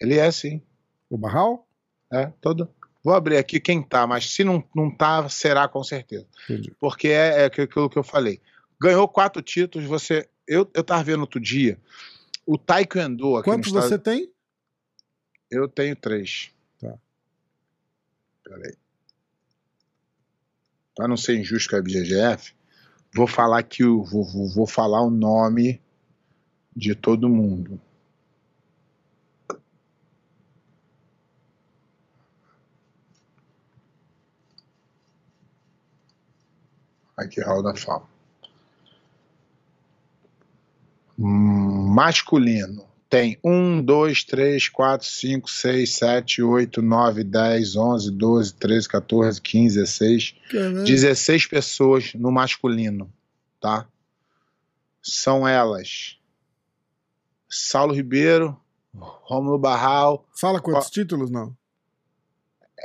[0.00, 0.62] Ele é, sim.
[1.08, 1.66] O Barral?
[2.12, 2.72] É, todo.
[3.02, 6.26] Vou abrir aqui quem tá, mas se não, não tá, será com certeza.
[6.44, 6.72] Entendi.
[6.78, 8.40] Porque é, é aquilo que eu falei.
[8.80, 10.28] Ganhou quatro títulos, você.
[10.46, 11.78] Eu, eu tava vendo outro dia.
[12.46, 14.32] O Taekwondo aqui Quantos você estado, tem?
[15.50, 16.52] Eu tenho três.
[18.50, 18.76] Peraí.
[20.96, 22.52] Para não ser injusto com a BGF,
[23.14, 25.80] vou falar que o, vou, vou, vou falar o nome
[26.74, 27.80] de todo mundo.
[37.16, 37.72] Aqui, Hall da.
[41.16, 42.89] Hum, Masculino.
[43.10, 49.42] Tem 1, 2, 3, 4, 5, 6, 7, 8, 9, 10, 11, 12, 13, 14,
[49.42, 50.34] 15, 16.
[50.50, 50.84] Caralho.
[50.84, 53.12] 16 pessoas no masculino,
[53.60, 53.86] tá?
[55.02, 56.18] São elas:
[57.48, 58.56] Saulo Ribeiro,
[58.94, 60.24] Rômulo Barral.
[60.32, 61.54] Fala quantos títulos, não?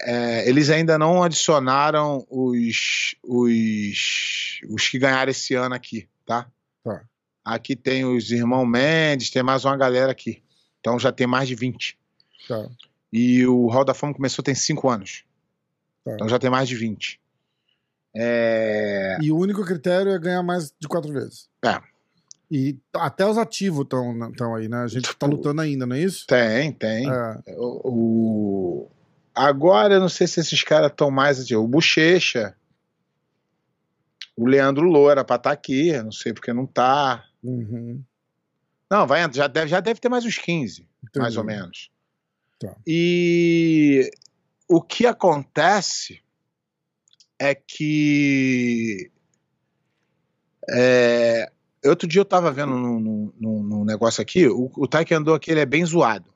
[0.01, 6.47] é, eles ainda não adicionaram os, os, os que ganharam esse ano aqui, tá?
[6.83, 7.03] Tá.
[7.45, 10.41] Aqui tem os irmãos Mendes, tem mais uma galera aqui.
[10.79, 11.97] Então já tem mais de 20.
[12.47, 12.67] Tá.
[13.13, 15.23] E o Hall da Fama começou tem 5 anos.
[16.03, 16.13] Tá.
[16.15, 17.19] Então já tem mais de 20.
[18.17, 21.49] É, E o único critério é ganhar mais de quatro vezes.
[21.63, 21.79] É.
[22.49, 24.77] E até os ativos estão aí, né?
[24.84, 26.25] A gente tá lutando ainda, não é isso?
[26.27, 27.10] tem, tem.
[27.10, 27.41] É.
[27.58, 27.89] O,
[28.84, 28.91] o-
[29.34, 31.39] Agora eu não sei se esses caras estão mais.
[31.39, 32.55] assim, O Bochecha.
[34.38, 35.89] O Leandro Loura pra estar aqui.
[35.89, 37.25] eu Não sei porque não tá.
[37.47, 38.03] Uhum.
[38.89, 41.38] Não, vai, já deve, já deve ter mais uns 15, mais Entendi.
[41.39, 41.91] ou menos.
[42.60, 42.75] Tá.
[42.86, 44.10] E
[44.67, 46.21] o que acontece
[47.39, 49.12] é que.
[50.69, 51.51] é,
[51.86, 55.51] outro dia eu tava vendo num, num- num- num negócio aqui, o, o Taekwondo aqui
[55.51, 56.34] ele é bem zoado.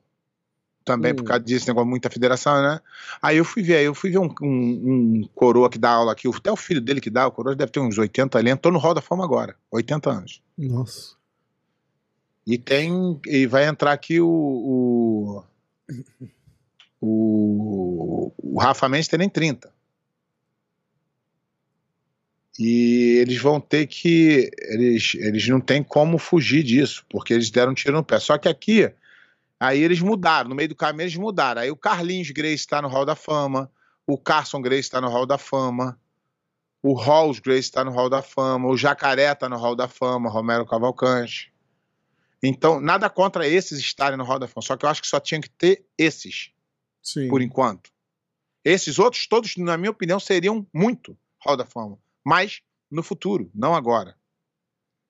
[0.92, 1.24] Também por Hum.
[1.26, 2.80] causa disso, negócio muita federação, né?
[3.22, 6.12] Aí eu fui ver, aí eu fui ver um, um- um coroa que dá aula
[6.12, 8.70] aqui, até o filho dele que dá, o coroa deve ter uns 80 ali, tô
[8.70, 10.42] no Hall da Fama agora, 80 anos.
[10.58, 11.14] Nossa.
[12.46, 13.20] E tem.
[13.26, 15.44] E vai entrar aqui o.
[17.02, 19.72] O, o, o Rafa Mendes tem nem 30.
[22.58, 24.50] E eles vão ter que.
[24.58, 28.18] Eles, eles não têm como fugir disso, porque eles deram um tiro no pé.
[28.18, 28.90] Só que aqui,
[29.60, 31.60] aí eles mudaram, no meio do caminho eles mudaram.
[31.60, 33.70] Aí o Carlinhos Grace está no Hall da Fama,
[34.06, 36.00] o Carson Grace está no Hall da Fama,
[36.82, 40.30] o Halls Grace está no Hall da Fama, o Jacaré está no Hall da Fama,
[40.30, 41.52] Romero Cavalcante.
[42.42, 45.20] Então, nada contra esses estarem no Hall da Fama, só que eu acho que só
[45.20, 46.50] tinha que ter esses,
[47.02, 47.28] Sim.
[47.28, 47.90] por enquanto.
[48.64, 51.98] Esses outros, todos, na minha opinião, seriam muito Hall da Fama.
[52.24, 54.16] Mas no futuro, não agora.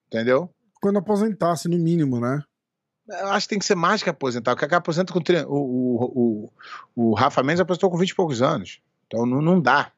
[0.07, 0.53] Entendeu?
[0.81, 2.43] Quando aposentasse, no mínimo, né?
[3.19, 4.53] Eu acho que tem que ser mais que aposentar.
[4.53, 5.21] O cara aposenta com.
[5.21, 6.49] tre- O, o,
[6.95, 8.79] o, o Rafa Mendes aposentou com 20 e poucos anos.
[9.07, 9.91] Então não, não dá.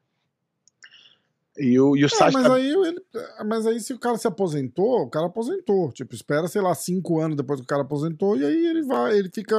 [1.57, 3.01] E o, e o É, mas, aí, ele-
[3.45, 5.91] mas aí, se o cara se aposentou, o cara aposentou.
[5.91, 9.15] Tipo, espera, sei lá, cinco anos depois que o cara aposentou, e aí ele vai,
[9.17, 9.55] ele fica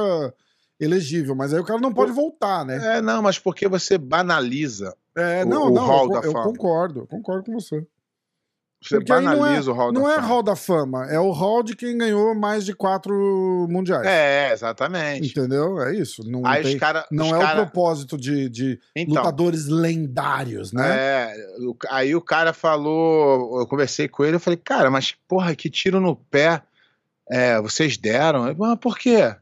[0.77, 1.33] elegível.
[1.35, 2.97] Mas aí o cara não pode voltar, né?
[2.97, 4.93] É, não, mas porque você banaliza.
[5.15, 6.43] É, o- não, o não, Hall eu, da eu Fama.
[6.43, 7.87] concordo, eu concordo com você.
[8.81, 10.27] Você Porque aí não é- banaliza o Hall Não da é Fama.
[10.27, 14.05] Hall da Fama, é o Hall de quem ganhou mais de quatro mundiais.
[14.05, 15.27] É, exatamente.
[15.31, 15.81] Entendeu?
[15.81, 16.21] É isso.
[16.29, 17.03] Não, Aí tem- os caras.
[17.11, 20.95] não é o propósito de, de Então, lutadores lendários, né?
[20.97, 21.35] É,
[21.89, 25.99] aí o cara falou, eu conversei com ele, eu falei, cara, mas porra, que tiro
[25.99, 26.61] no pé
[27.27, 28.47] é, vocês deram?
[28.47, 29.35] Eu, Mas por quê?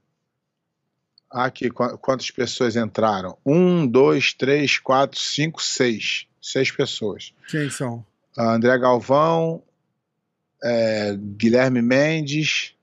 [1.30, 3.38] Aqui, qu- quantas pessoas entraram?
[3.46, 6.28] Um, dois, três, quatro, cinco, seis.
[6.42, 7.34] Seis pessoas.
[7.50, 8.06] Quem são?
[8.38, 9.64] André Galvão,
[10.64, 12.76] é, Guilherme Mendes,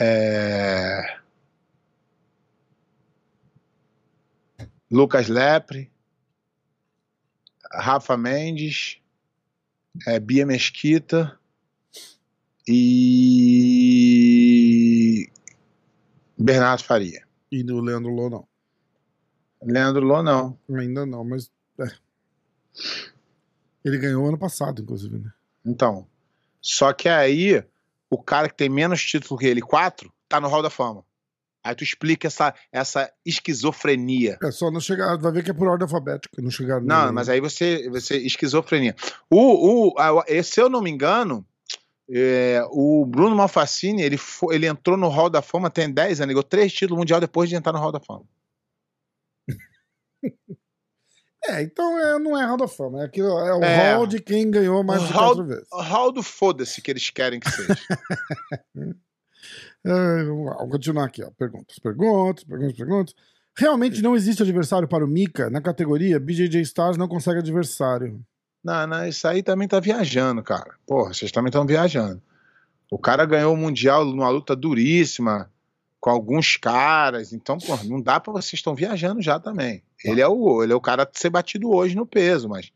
[0.00, 1.18] é,
[4.90, 5.90] Lucas Lepre,
[7.72, 9.00] Rafa Mendes,
[10.06, 11.38] é, Bia Mesquita
[12.66, 13.64] e
[16.38, 17.26] Bernardo Faria.
[17.50, 18.48] E do Leandro Lô, não.
[19.62, 20.58] Leandro Lô, não.
[20.70, 21.50] Ainda não, mas.
[21.78, 21.84] é.
[23.84, 25.30] Ele ganhou ano passado, inclusive, né?
[25.64, 26.06] Então,
[26.60, 27.62] só que aí
[28.10, 31.04] o cara que tem menos título que ele, quatro, tá no Hall da Fama.
[31.62, 34.38] Aí tu explica essa, essa esquizofrenia.
[34.42, 35.16] É só não chegar.
[35.16, 36.40] Vai ver que é por ordem alfabética.
[36.42, 38.94] Não chegar Não, mas aí você, você esquizofrenia.
[39.30, 41.44] O, o, a- se eu não me engano,
[42.10, 44.18] é, o Bruno Malfacini, ele,
[44.50, 47.56] ele entrou no Hall da Fama tem 10 anos, ganhou três títulos mundial depois de
[47.56, 48.24] entrar no Hall da Fama.
[51.46, 53.02] É, então é, não é Hall da Fama.
[53.02, 53.92] É, aquilo, é o É.
[53.94, 55.66] hall de quem ganhou mais de hall- quatro vezes.
[55.72, 57.74] O Hall do foda-se que eles querem que seja.
[59.86, 61.22] É, vamos continuar aqui.
[61.22, 61.30] Ó.
[61.36, 63.14] Perguntas, perguntas, perguntas, perguntas.
[63.56, 68.18] Realmente não existe adversário para o Mika na categoria BJJ Stars não consegue adversário.
[68.64, 70.74] Não, não, isso aí também tá viajando, cara.
[70.86, 72.22] Porra, vocês também estão viajando.
[72.90, 75.50] O cara ganhou o Mundial numa luta duríssima
[76.00, 79.82] com alguns caras, então, porra, não dá pra vocês estão viajando já também.
[80.04, 82.70] Ele é o ele é o cara a ser batido hoje no peso, mas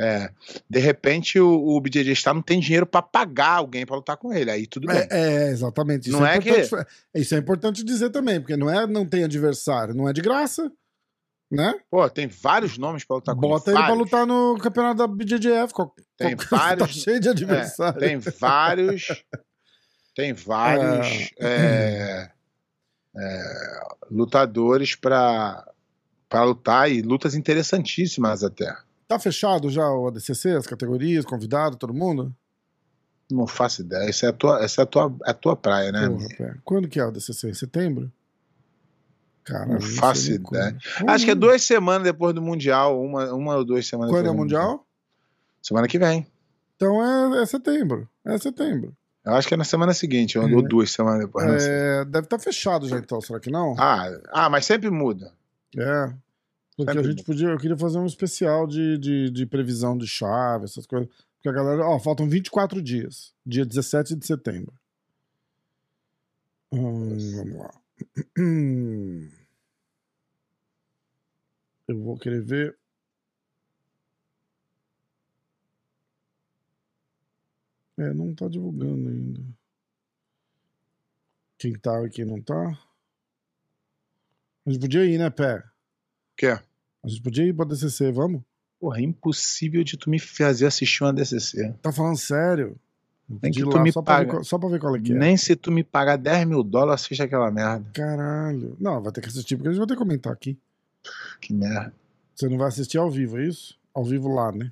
[0.00, 0.30] é,
[0.70, 4.32] de repente o, o BJJ Star não tem dinheiro pra pagar alguém pra lutar com
[4.32, 4.96] ele, aí tudo bem.
[4.96, 6.08] É, é, exatamente.
[6.08, 9.04] Isso Não é, é que- importante, isso é importante dizer também, porque não é não
[9.06, 10.70] tem adversário, não é de graça,
[11.50, 11.74] né?
[11.90, 13.78] Pô, tem vários nomes pra lutar com Bota ele.
[13.78, 14.04] ele pra vários.
[14.12, 15.72] lutar no campeonato da BJJF.
[16.16, 17.98] Tem qual- vários- Tá cheio de adversário.
[17.98, 19.24] Tem vários.
[20.14, 22.28] Tem vários é,
[23.16, 23.80] é,
[24.10, 25.64] lutadores para
[26.28, 28.74] para lutar e lutas interessantíssimas até.
[29.06, 32.34] Tá fechado já o ADCC, as categorias, convidado, todo mundo?
[33.30, 34.08] Não faço ideia.
[34.08, 36.08] Essa é a tua, essa é a tua, é a tua praia, né?
[36.08, 36.58] Porra.
[36.64, 37.48] Quando que é o ADCC?
[37.48, 38.10] Em setembro?
[39.44, 40.76] Caralho, Não sei faço ideia.
[40.98, 43.02] Como Acho que é duas semanas depois do Mundial.
[43.02, 44.86] Uma, uma ou duas semanas Quando é o do Mundial?
[45.62, 46.26] Semana que vem.
[46.76, 48.08] Então é, é setembro.
[48.26, 48.94] É setembro.
[49.24, 50.56] Eu acho que é na semana seguinte, ou Uhum.
[50.56, 51.62] ou duas semanas depois.
[51.66, 53.74] É, deve estar fechado já então, será que não?
[53.78, 55.32] Ah, ah, mas sempre muda.
[55.76, 56.14] É.
[56.76, 57.48] Porque a Sempre gente podia.
[57.48, 61.08] Eu queria fazer um especial de, de, de previsão de chave, essas coisas.
[61.34, 61.84] Porque a galera.
[61.84, 63.34] Ó, faltam 24 dias.
[63.44, 64.72] Dia 17 de setembro.
[66.72, 67.74] Hum, vamos lá.
[71.88, 72.78] Eu vou querer ver.
[77.98, 79.42] É, não tá divulgando ainda.
[81.58, 82.78] Quem tá e quem não tá.
[84.68, 85.64] A gente podia ir, né, Pé?
[86.36, 86.48] Que?
[86.48, 86.60] A
[87.06, 88.42] gente podia ir pra DCC, vamos?
[88.78, 91.72] Porra, é impossível de tu me fazer assistir uma DCC.
[91.80, 92.76] Tá falando sério?
[93.26, 94.30] Nem De que lá, tu me só, pra ver paga.
[94.30, 95.14] qual, só pra ver qual é que é.
[95.14, 97.86] Nem se tu me pagar 10 mil dólares, assiste aquela merda.
[97.94, 98.76] Caralho.
[98.78, 100.58] Não, vai ter que assistir, porque a gente vai ter que comentar aqui.
[101.40, 101.90] Que merda.
[102.34, 103.74] Você não vai assistir ao vivo, é isso?
[103.94, 104.70] Ao vivo lá, né?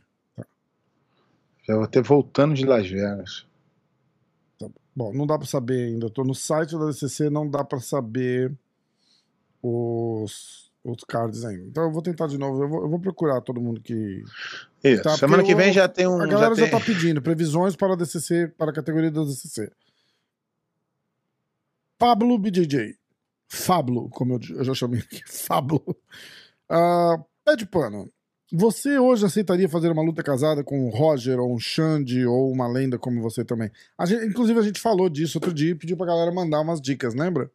[1.66, 3.46] Já vou ter voltando de Las Vegas.
[4.94, 6.04] Bom, não dá pra saber ainda.
[6.04, 8.52] Eu tô no site da DCC, não dá pra saber
[9.68, 11.64] os, os cards ainda.
[11.64, 12.62] Então eu vou tentar de novo.
[12.62, 14.22] Eu vou, eu vou procurar todo mundo que.
[14.84, 15.02] Isso.
[15.02, 16.20] Tá, Semana que vem o- já tem um.
[16.20, 16.94] A galera já, já tá tem...
[16.94, 19.70] pedindo previsões para a DCC, para a categoria da DCC.
[21.98, 22.94] Pablo BJJ.
[23.48, 25.22] Fablo, como eu, eu já chamei aqui.
[25.26, 25.82] Fablo.
[26.68, 28.10] Ah, pé de pano.
[28.52, 32.68] Você hoje aceitaria fazer uma luta casada com um Roger ou um Xande ou uma
[32.68, 33.70] lenda como você também?
[33.98, 36.80] A gente- inclusive, a gente falou disso outro dia e pediu pra galera mandar umas
[36.80, 37.50] dicas, lembra?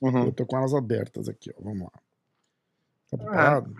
[0.00, 0.26] Uhum.
[0.26, 1.62] Eu tô com elas abertas aqui, ó.
[1.62, 1.90] Vamos lá.
[3.10, 3.16] Tá Ah.
[3.18, 3.76] preparado?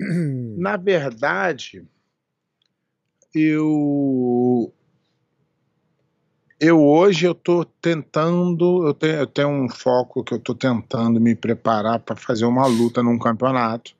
[0.58, 1.84] Na verdade,
[3.34, 4.72] eu
[6.60, 11.20] eu hoje eu tô tentando, eu tenho, eu tenho um foco que eu tô tentando
[11.20, 13.96] me preparar para fazer uma luta num campeonato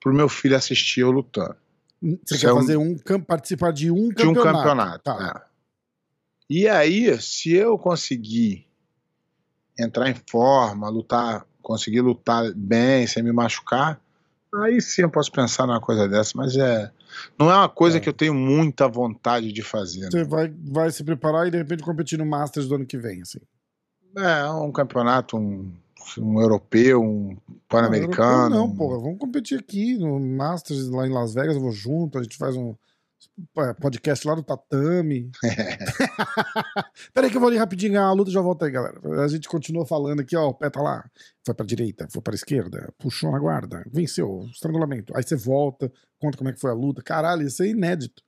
[0.00, 1.56] pro meu filho assistir eu lutando
[2.02, 4.58] Você Isso quer é um- fazer um cam- participar de um de um campeonato?
[4.58, 5.04] campeonato.
[5.04, 5.44] Tá.
[5.50, 5.54] é.
[6.50, 8.66] E aí, se eu conseguir
[9.78, 14.00] entrar em forma, lutar, conseguir lutar bem sem me machucar,
[14.62, 16.90] aí sim eu posso pensar numa coisa dessa, mas é
[17.38, 18.00] não é uma coisa É.
[18.00, 20.00] que eu tenho muita vontade de fazer.
[20.00, 20.08] né?
[20.10, 23.22] Você vai, vai se preparar e de repente competir no Masters do ano que vem,
[23.22, 23.38] assim.
[24.16, 25.72] É um campeonato, um,
[26.18, 27.36] um europeu, um
[27.68, 28.50] pan-americano.
[28.50, 28.98] Não, não, porra.
[29.00, 31.54] Vamos competir aqui no Masters lá em Las Vegas.
[31.56, 32.74] Eu vou junto, a gente faz um é,
[33.80, 35.30] podcast lá do Tatame.
[37.12, 39.00] Peraí que eu vou ali rapidinho a luta e já volto aí, galera.
[39.22, 41.08] A gente continua falando aqui, ó, o pé tá lá.
[41.44, 45.16] Foi pra direita, foi pra esquerda, puxou na guarda, venceu, estrangulamento.
[45.16, 47.02] Aí você volta, conta como é que foi a luta.
[47.02, 48.22] Caralho, isso é inédito.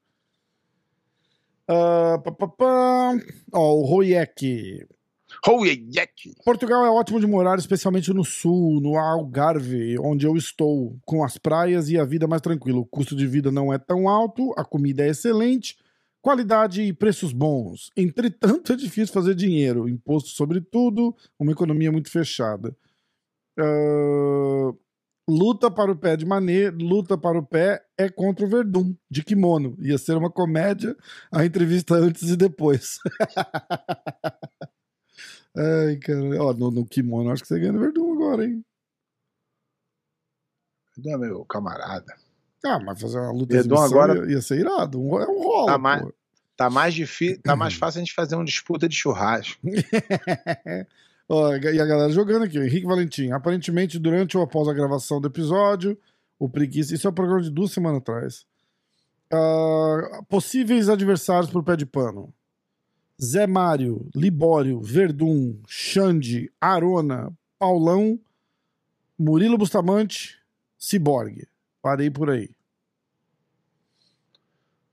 [1.67, 3.13] Pá, pá, pá.
[3.53, 4.87] Ó, o Royek.
[6.45, 11.39] Portugal é ótimo de morar, especialmente no sul, no Algarve, onde eu estou, com as
[11.39, 12.81] praias e a vida mais tranquila.
[12.81, 15.77] O custo de vida não é tão alto, a comida é excelente,
[16.21, 17.91] qualidade e preços bons.
[17.97, 22.77] Entretanto, é difícil fazer dinheiro, imposto sobre tudo, uma economia muito fechada.
[23.59, 24.73] Ah,
[25.29, 29.23] luta para o pé de maneira, luta para o pé é contra o Verdun, de
[29.23, 29.77] kimono.
[29.81, 30.97] Ia ser uma comédia,
[31.33, 32.99] a entrevista antes e depois.
[35.57, 36.21] Ai, cara.
[36.43, 38.65] Ó, no, no kimono, acho que você ganha no Verdun agora, hein?
[40.95, 42.15] Cadê meu camarada?
[42.65, 45.01] Ah, mas fazer uma luta Verdun exibição agora- ia, ia ser irado.
[45.01, 46.05] Um, é um rolo, Tá mais-.
[46.57, 49.61] Tá mais difícil, tá mais fácil a gente fazer uma disputa de churrasco.
[51.29, 53.31] Ó, e a galera jogando aqui, o Henrique Valentim.
[53.31, 55.99] Aparentemente, durante ou após a gravação do episódio,
[56.39, 56.95] o Preguiça.
[56.95, 58.47] Isso é um programa de duas semanas atrás.
[59.31, 62.33] Ah, possíveis adversários pro pé de pano:
[63.23, 68.19] Zé Mário, Libório, Verdun, Xande, Arona, Paulão,
[69.19, 70.39] Murilo Bustamante,
[70.79, 71.49] Ciborgue.
[71.81, 72.51] Parei por aí.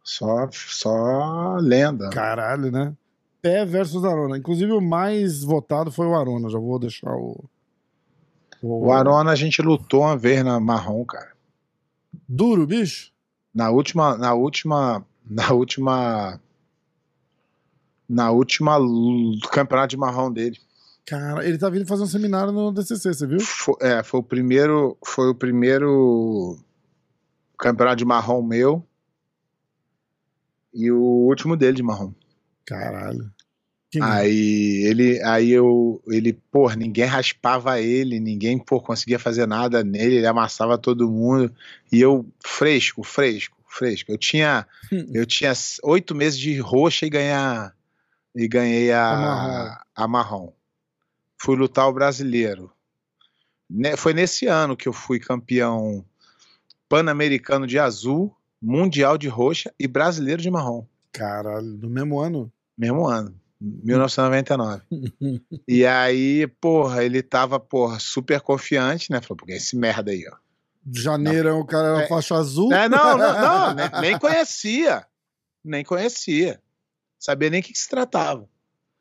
[0.03, 2.09] Só, só lenda.
[2.09, 2.95] Caralho, né?
[3.41, 4.37] Pé versus Arona.
[4.37, 6.49] Inclusive, o mais votado foi o Arona.
[6.49, 7.43] Já vou deixar o.
[8.61, 11.33] O Arona a gente lutou uma vez na marrom, cara.
[12.27, 13.11] Duro, bicho?
[13.53, 16.39] Na última, na última, na última,
[18.07, 18.77] na última
[19.51, 20.57] campeonato de marrom dele.
[21.05, 23.39] Cara, ele tá vindo fazer um seminário no DCC, você viu?
[23.41, 26.57] Foi, é, foi o primeiro, foi o primeiro
[27.57, 28.85] campeonato de marrom meu
[30.73, 32.13] e o último dele de marrom.
[32.65, 33.31] Caralho.
[34.01, 40.15] Aí ele, aí eu, ele, pô, ninguém raspava ele, ninguém, pô, conseguia fazer nada nele,
[40.15, 41.53] ele amassava todo mundo.
[41.91, 44.11] E eu, fresco, fresco, fresco.
[44.11, 44.65] Eu tinha,
[45.13, 47.75] eu tinha oito meses de roxa e ganhar,
[48.35, 49.75] e ganhei A a, marrom.
[49.95, 50.53] a marrom.
[51.37, 52.71] Fui lutar o brasileiro.
[53.97, 56.05] Foi nesse ano que eu fui campeão
[56.87, 60.85] pan-americano de azul, mundial de roxa e brasileiro de marrom.
[61.11, 62.51] Caralho, no mesmo ano?
[62.77, 64.81] Mesmo ano, 1999.
[65.67, 69.21] e aí, porra, ele tava, porra, super confiante, né?
[69.21, 70.35] Falou, porque esse merda aí, ó.
[70.91, 72.07] Janeiro o cara era É.
[72.07, 72.71] faixa azul.
[72.73, 75.05] É, não, não, não, nem conhecia.
[75.63, 76.59] Nem conhecia.
[77.23, 78.49] Sabia nem o que, que se tratava.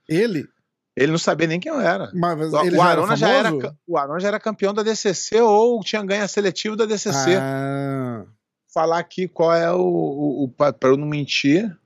[0.09, 0.47] Ele?
[0.95, 2.13] Ele não sabia nem quem eu era.
[2.15, 3.67] Mas O, o já Arona era já era, famoso?
[3.67, 7.35] ca- o Arona já era campeão da DCC ou tinha ganho a seletivo da DCC.
[7.37, 8.25] Ah,
[8.73, 11.77] Falar aqui qual é o, o, o pra pra eu não mentir,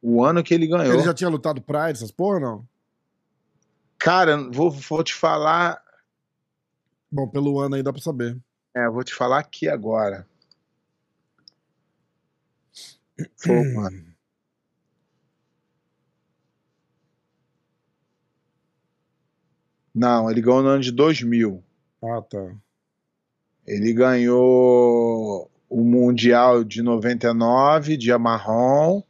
[0.00, 0.94] o ano que ele ganhou.
[0.94, 2.66] ele já tinha lutado Pride, essas porra, não?
[3.98, 5.82] Cara, vou, vou te falar,
[7.12, 8.38] Bom, pelo ano aí dá pra saber.
[8.74, 10.26] É, eu vou te falar aqui agora.
[13.44, 14.05] Pô, mano.
[19.96, 21.64] Não, ele ganhou no ano de 2000.
[22.02, 22.54] Ah, tá.
[23.66, 29.02] Ele ganhou o Mundial de 99, de marrom,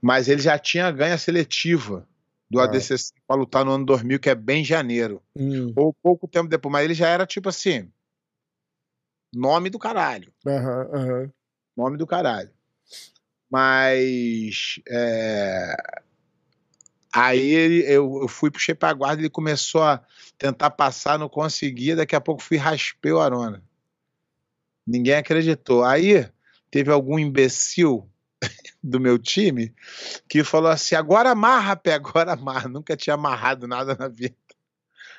[0.00, 2.06] mas ele já tinha ganho a seletiva
[2.50, 2.64] do Ah.
[2.64, 5.22] ADCC para lutar no ano 2000, que é bem janeiro.
[5.34, 7.90] Hum, Ou pouco tempo depois, mas ele já era tipo assim,
[9.34, 10.32] Nome do caralho.
[10.46, 11.32] Aham, aham.
[11.76, 12.50] Nome do caralho.
[13.50, 14.80] Mas.
[14.88, 15.76] é,
[17.18, 20.02] Aí ele, eu, eu fui, puxei pra guarda, ele começou a
[20.36, 21.96] tentar passar, não conseguia.
[21.96, 23.62] Daqui a pouco fui e raspei o Arona.
[24.86, 25.82] Ninguém acreditou.
[25.82, 26.28] Aí
[26.70, 28.06] teve algum imbecil
[28.82, 29.74] do meu time
[30.28, 32.68] que falou assim: agora amarra, pé, agora amarra.
[32.68, 34.36] Nunca tinha amarrado nada na vida.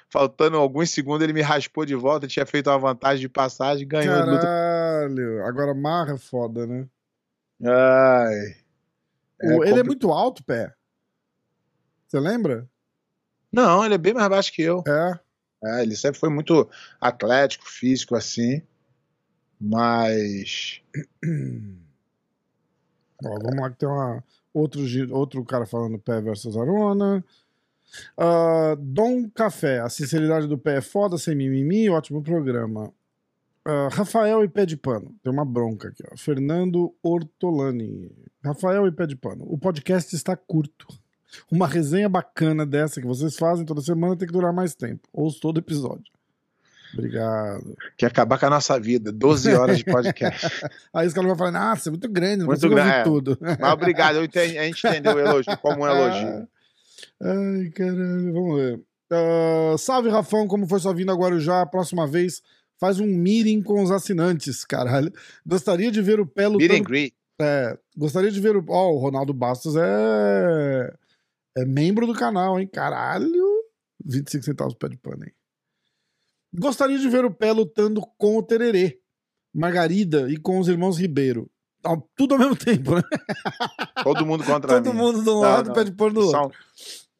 [0.08, 4.14] Faltando alguns segundos, ele me raspou de volta, tinha feito uma vantagem de passagem, ganhou.
[4.16, 5.44] Caralho.
[5.46, 6.88] Agora marra é foda, né?
[7.62, 8.56] Ai.
[9.42, 10.77] É ele é compli- muito alto, pé.
[12.08, 12.70] Você lembra?
[13.52, 14.84] Não, ele é bem mais baixo que eu.
[14.88, 15.20] É.
[15.64, 16.70] É, ele sempre foi muito
[17.02, 18.62] atlético, físico, assim.
[19.60, 20.82] Mas.
[23.26, 24.82] Ó, vamos lá que tem uma, outro,
[25.12, 27.26] outro cara falando pé versus Arona.
[28.16, 32.94] Ah, Dom Café, a sinceridade do pé é foda, sem mimimi, ótimo programa.
[33.66, 36.16] Ah, Rafael e pé de pano, tem uma bronca aqui, ó.
[36.16, 38.12] Fernando Ortolani.
[38.44, 40.88] Rafael e pé de pano, o podcast está curto.
[41.52, 45.08] Uma resenha bacana dessa que vocês fazem toda semana tem que durar mais tempo.
[45.14, 46.06] Ouço todo episódio.
[46.94, 47.76] Obrigado.
[47.98, 49.12] Quer acabar com a nossa vida.
[49.12, 50.48] 12 horas de podcast.
[50.94, 53.04] Aí os caras vão falar, nossa, é muito grande, não Muito grande, é.
[53.04, 53.38] tudo.
[53.42, 56.48] Mas obrigado, eu entendi- a gente entendeu o elogio como um elogio.
[57.22, 58.80] Ai, caralho, vamos ver.
[59.12, 61.66] Ah, salve, Rafão, como foi sua vinda agora já?
[61.66, 62.42] Próxima vez,
[62.80, 65.12] faz um meeting com os assinantes, caralho.
[65.46, 66.84] Gostaria de ver o pé Meet and lutando.
[66.90, 67.14] greet.
[67.40, 68.64] É, gostaria de ver o.
[68.70, 70.94] Ó, o Ronaldo Bastos é.
[71.58, 72.68] É membro do canal, hein?
[72.72, 73.46] Caralho.
[74.06, 75.32] 25 centavos pé de pano, hein?
[76.54, 79.00] Gostaria de ver o pé lutando com o Tererê,
[79.54, 81.50] Margarida e com os irmãos Ribeiro.
[82.16, 83.02] Tudo ao mesmo tempo, né?
[84.04, 85.74] Todo mundo contra Todo mundo de um Não, lado, não.
[85.76, 86.32] pé de pano do outro.
[86.32, 86.52] São-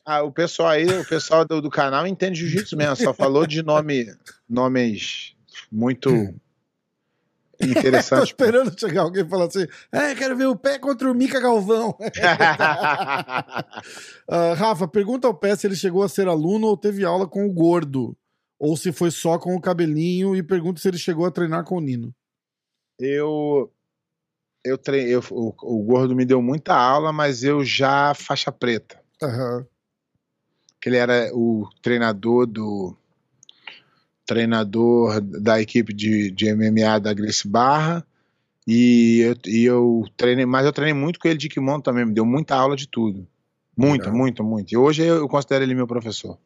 [0.06, 3.62] Ah, o pessoal aí, o pessoal do, do canal entende jiu-jitsu mesmo, só falou de
[3.64, 4.06] nome,
[4.48, 5.36] nomes
[5.72, 6.10] muito
[7.60, 8.30] Tô interessantes.
[8.30, 11.98] esperando chegar alguém e falar assim: é, quero ver o pé contra o Mica Galvão.
[14.30, 17.46] Ah, Rafa, pergunta ao pé se ele chegou a ser aluno ou teve aula com
[17.46, 18.14] o gordo.
[18.60, 21.78] Ou se foi só com o cabelinho e pergunta se ele chegou a treinar com
[21.78, 22.14] o Nino.
[23.00, 23.72] eu
[24.66, 25.10] eu, tre...
[25.10, 29.02] eu o, o gordo me deu muita aula, mas eu já faixa preta.
[29.24, 29.66] Aham.
[30.82, 32.96] que ele era o treinador do
[34.28, 38.06] treinador da equipe de, de MMA da Grace Barra
[38.68, 42.14] e eu, e eu treinei, mas eu treinei muito com ele de kimono também, me
[42.14, 43.26] deu muita aula de tudo.
[43.76, 44.18] Muita, Legal.
[44.18, 44.74] muita, muito.
[44.74, 46.38] E hoje eu, considero ele meu professor.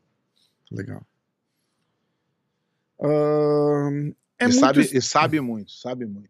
[0.69, 1.01] Legal.
[3.01, 6.29] Ahn, é, e, muito, sabe, e sabe muito, sabe muito.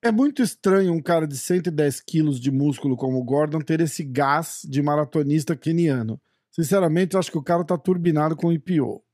[0.00, 4.02] é muito estranho um cara de 110 quilos de músculo como o Gordon ter esse
[4.02, 6.18] gás de maratonista keniano.
[6.50, 9.04] Sinceramente, eu acho que o cara tá turbinado com IPO.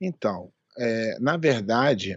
[0.00, 2.16] Então, é, na verdade,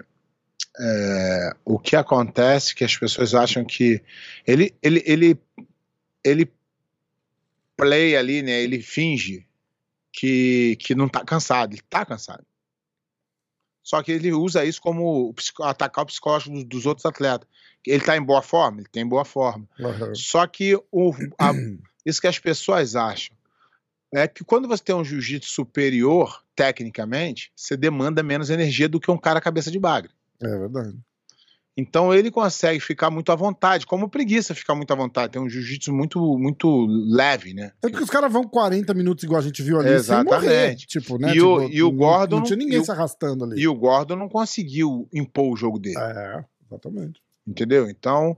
[0.79, 4.01] é, o que acontece é que as pessoas acham que
[4.47, 5.39] ele, ele, ele,
[6.23, 6.51] ele
[7.75, 8.61] play ali, né?
[8.61, 9.45] Ele finge
[10.11, 11.73] que, que não tá cansado.
[11.73, 12.45] Ele tá cansado.
[13.83, 17.47] Só que ele usa isso como atacar o psicológico dos, outros atletas.
[17.85, 18.79] Ele tá em boa forma?
[18.79, 19.67] Ele tem boa forma.
[20.15, 21.51] Só que o, a-
[22.05, 23.35] isso que as pessoas acham
[24.13, 29.09] é que quando você tem um jiu-jitsu superior, tecnicamente, você demanda menos energia do que
[29.11, 30.11] um cara cabeça de bagre.
[30.41, 30.97] É verdade.
[31.75, 35.33] Então ele consegue ficar muito à vontade, como preguiça ficar muito à vontade.
[35.33, 37.71] Tem um jiu-jitsu muito, muito leve, né?
[37.81, 40.37] Tanto que os caras vão 40 minutos igual a gente viu ali sem morrer.
[40.45, 40.85] Exatamente.
[40.85, 41.33] Tipo, né?
[41.35, 43.59] E o- Tipo, e o Gordon Não tinha ninguém o- se arrastando ali.
[43.59, 47.19] E o Gordon não conseguiu impor o jogo dele, É, exatamente.
[47.47, 47.89] entendeu?
[47.89, 48.37] Então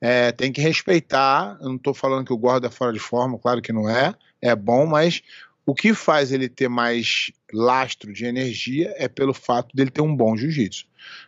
[0.00, 1.58] é, tem que respeitar.
[1.60, 4.14] Eu não estou falando que o Gordon é fora de forma, claro que não é.
[4.40, 5.22] É bom, mas
[5.66, 10.14] o que faz ele ter mais lastro de energia é pelo fato dele ter um
[10.14, 10.86] bom jiu-jitsu.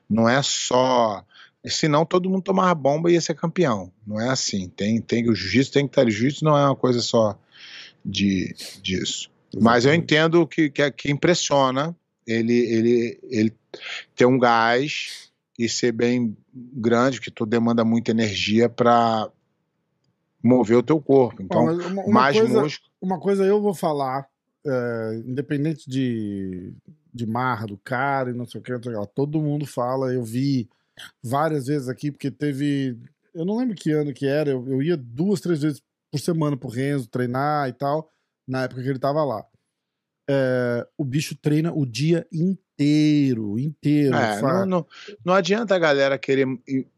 [0.09, 1.25] Não é só.
[1.67, 3.93] Senão todo mundo tomava bomba e ia ser campeão.
[4.07, 4.69] Não é assim.
[4.69, 6.07] Tem, tem o jiu-jitsu, tem que estar.
[6.07, 7.37] O jiu-jitsu não é uma coisa só
[8.05, 9.29] de, disso.
[9.61, 13.57] Mas eu entendo que, que, que impressiona ele, ele, ele
[14.15, 19.29] ter um gás e ser bem grande, que tu demanda muita energia para
[20.43, 21.43] mover o teu corpo.
[21.43, 22.91] Então, mas uma, uma mais coisa, músculo.
[23.01, 24.28] uma coisa eu vou falar,
[24.67, 26.73] é, independente de,
[27.13, 29.41] de marra do cara e não sei o que, não sei o que lá, todo
[29.41, 30.69] mundo fala, eu vi
[31.23, 32.97] várias vezes aqui, porque teve.
[33.35, 36.57] Eu não lembro que ano que era, eu, eu ia duas, três vezes por semana
[36.57, 38.11] pro Renzo treinar e tal,
[38.49, 39.45] na época que ele tava lá.
[40.31, 44.15] É, o bicho treina o dia inteiro, inteiro.
[44.17, 44.87] É, não, não,
[45.25, 46.47] não adianta a galera querer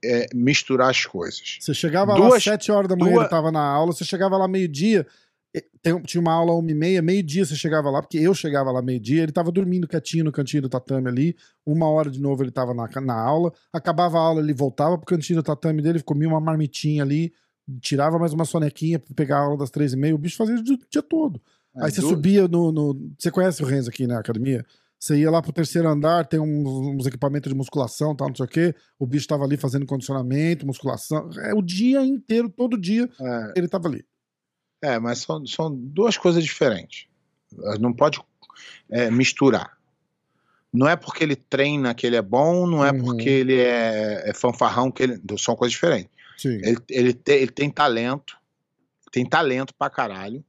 [0.05, 1.59] é, misturar as coisas.
[1.61, 4.05] Você chegava lá Duas- às 7 horas da manhã, duas- ele tava na aula, você
[4.05, 5.07] chegava lá meio-dia,
[5.83, 8.81] tem- tinha uma aula uma e meia, meio-dia você chegava lá, porque eu chegava lá
[8.81, 11.37] meio-dia, ele tava dormindo quietinho no cantinho do tatame ali,
[11.67, 15.07] uma hora de novo ele tava na, na aula, acabava a aula, ele voltava pro
[15.07, 17.33] cantinho do tatame dele, comia uma marmitinha ali,
[17.81, 20.57] tirava mais uma sonequinha pra pegar a aula das três e meia, o bicho fazia
[20.57, 21.41] o dia todo.
[21.77, 24.65] É, Aí você subia no, no- Você conhece o Renzo aqui na academia?
[24.99, 28.45] Você ia lá pro terceiro andar, tem uns, uns equipamentos de musculação, tal, não sei
[28.45, 28.75] o quê.
[28.99, 31.31] O bicho tava ali fazendo condicionamento, musculação.
[31.43, 34.05] É o dia inteiro, todo dia, É, ele tava ali.
[34.83, 37.07] É, mas são, são duas coisas diferentes.
[37.79, 38.21] Não pode
[38.91, 39.77] é, misturar.
[40.73, 43.05] Não é porque ele treina que ele é bom, não é Uhum.
[43.05, 45.21] porque ele é, é fanfarrão que ele.
[45.39, 46.11] São coisas diferentes.
[46.39, 46.61] Sim.
[46.63, 48.39] Ele, ele, te- ele tem talento,
[49.11, 50.45] tem talento pra caralho,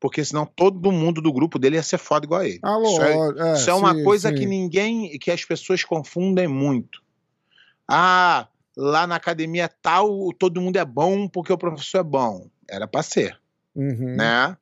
[0.00, 2.60] porque senão todo mundo do grupo dele ia ser foda igual a ele.
[2.62, 4.34] Alô, isso é, é, isso é uma sim, coisa sim.
[4.36, 7.02] que ninguém, que as pessoas confundem muito.
[7.88, 12.48] Ah, lá na academia tal, todo mundo é bom porque o professor é bom.
[12.68, 13.38] Era pra ser
[13.74, 14.16] Uhum.
[14.16, 14.56] né?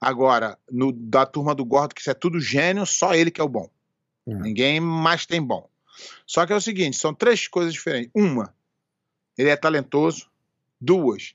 [0.00, 3.44] Agora, no, da turma do Gordo, que isso é tudo gênio, só ele que é
[3.44, 3.68] o bom.
[4.26, 4.34] É.
[4.34, 5.68] Ninguém mais tem bom.
[6.26, 8.10] Só que é o seguinte, são três coisas diferentes.
[8.14, 8.54] Uma,
[9.36, 10.26] ele é talentoso.
[10.80, 11.34] Duas,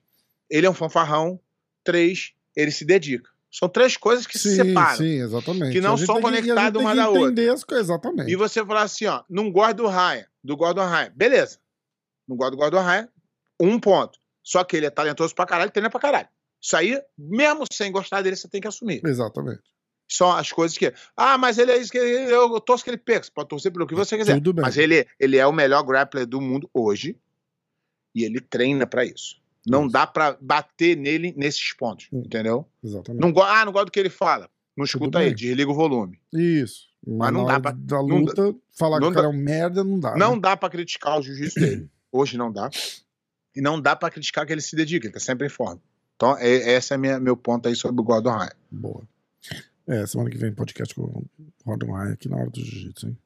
[0.50, 1.38] ele é um fanfarrão.
[1.84, 3.30] Três, ele se dedica.
[3.52, 4.98] São três coisas que se Sim, separam.
[4.98, 5.72] sim, exatamente.
[5.74, 7.24] Que não são conectadas uma da outra.
[7.26, 8.32] entender as coisas, exatamente.
[8.32, 11.12] E você falar assim, ó, não gosto do Ryan, do Gordon Ryan.
[11.16, 11.60] Beleza.
[12.28, 13.10] Não gosto do Gordon Ryan,
[13.60, 14.20] um ponto.
[14.44, 16.28] Só que ele é talentoso pra caralho, treina pra caralho.
[16.62, 19.02] Isso aí, mesmo sem gostar dele, você tem que assumir.
[19.06, 19.62] Exatamente.
[20.10, 20.94] São as coisas que.
[21.16, 23.26] Ah, mas ele é isso que eu torço que ele perca.
[23.26, 24.36] Você pode torcer pelo que você quiser.
[24.36, 24.62] Tudo bem.
[24.64, 27.18] Mas ele, ele é o melhor grappler do mundo hoje.
[28.16, 29.42] E ele treina pra isso.
[29.66, 29.94] Não Isso.
[29.94, 32.08] dá pra bater nele nesses pontos.
[32.12, 32.22] Hum.
[32.26, 32.68] Entendeu?
[32.84, 33.22] Exatamente.
[33.22, 34.50] Não, ah, não gosto do que ele fala.
[34.76, 36.20] Não escuta ele, desliga o volume.
[36.34, 36.88] Isso.
[37.06, 39.84] Mas, não dá pra- da não luta, falar que não o cara é um merda,
[39.84, 40.16] não dá.
[40.16, 40.42] Não né?
[40.42, 41.90] dá pra criticar o jiu-jitsu dele.
[42.14, 42.70] Hoje não dá.
[43.56, 45.82] E não dá pra criticar que ele se dedica, ele tá sempre em forma.
[46.16, 48.52] Então, é, esse é minha, meu ponto aí sobre o Gordon Ryan.
[48.70, 49.02] Boa.
[49.88, 51.26] É, semana que vem podcast com o
[51.66, 53.18] Gordon Ryan aqui na hora do jiu-jitsu, hein?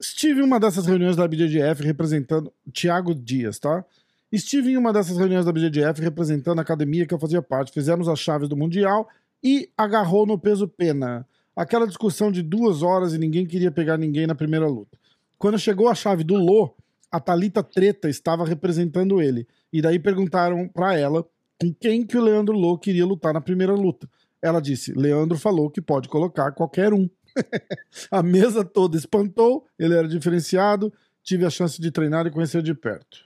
[0.00, 2.52] Estive em uma dessas reuniões da BJJF representando.
[2.72, 3.84] Thiago Dias, tá?
[4.32, 7.72] Estive em uma dessas reuniões da BJJF representando a academia que eu fazia parte.
[7.72, 9.08] Fizemos as chaves do Mundial
[9.42, 11.26] e agarrou no peso pena.
[11.54, 14.98] Aquela discussão de duas horas e ninguém queria pegar ninguém na primeira luta.
[15.38, 16.74] Quando chegou a chave do Lô,
[17.12, 19.46] a Talita Treta estava representando ele.
[19.70, 21.24] E daí perguntaram pra ela
[21.60, 24.08] com quem que o Leandro Lô queria lutar na primeira luta.
[24.40, 27.08] Ela disse: Leandro falou que pode colocar qualquer um.
[28.10, 30.92] a mesa toda espantou, ele era diferenciado,
[31.22, 33.18] tive a chance de treinar e conhecer de perto.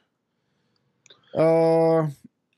[1.35, 2.09] Ah,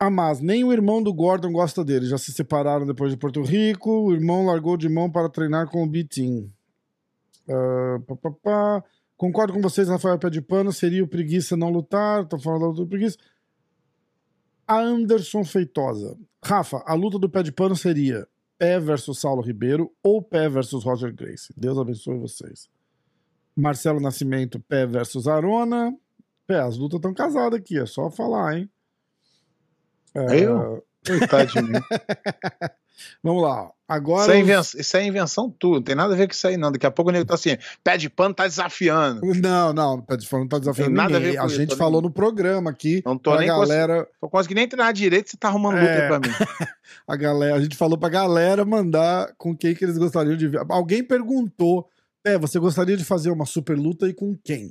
[0.00, 3.42] ah, mas nem o irmão do Gordon gosta dele, já se separaram depois de Porto
[3.42, 6.50] Rico, o irmão largou de mão para treinar com o.
[7.48, 8.84] Ah, pá, pá, pá.
[9.18, 12.66] Concordo com vocês, Rafael Pé de Pano, seria o preguiça não lutar, tô falando da
[12.68, 13.18] luta do preguiça.
[14.64, 16.16] A Anderson Feitosa.
[16.42, 20.84] Rafa, a luta do pé de pano seria Pé versus Saulo Ribeiro ou Pé versus
[20.84, 21.52] Roger Grace.
[21.56, 22.68] Deus abençoe vocês.
[23.56, 25.92] Marcelo Nascimento, Pé versus Arona.
[26.46, 28.70] Pé, as lutas estão casadas aqui, é só falar, hein?
[30.14, 30.84] É, Eu?
[31.04, 31.80] Coitado de mim.
[33.22, 33.70] Vamos lá.
[33.88, 34.22] Agora.
[34.24, 36.56] Isso é, invenção, isso é invenção tua, não tem nada a ver com isso aí,
[36.58, 36.70] não.
[36.70, 39.22] Daqui a pouco o nego tá assim, pé de pano tá desafiando.
[39.40, 41.32] Não, não, pé de pano não tá desafiando Tem nada a ninguém.
[41.32, 43.02] ver A, com isso, gente tô falou nem- no programa aqui.
[43.06, 46.02] Não tô nem galera, Não consegui nem treinar direito, você tá arrumando luta É.
[46.02, 46.28] aí pra mim.
[47.08, 50.60] a galera, a gente falou pra galera mandar com quem que eles gostariam de ver.
[50.68, 51.88] Alguém perguntou,
[52.22, 54.70] Pé, você gostaria de fazer uma super luta e com quem?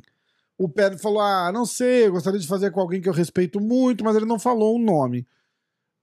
[0.60, 3.60] O Pé falou, ah, não sei, eu gostaria de fazer com alguém que eu respeito
[3.60, 5.26] muito, mas ele não falou o nome.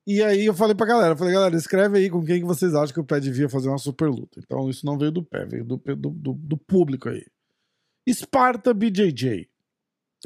[0.06, 2.92] E aí eu falei pra galera, falei, galera, escreve aí com quem que vocês acham
[2.92, 4.38] que o Pé devia fazer uma super luta.
[4.38, 7.24] Então isso não veio do Pé, veio do, do, do, do público aí.
[8.08, 9.48] Sparta BJJ.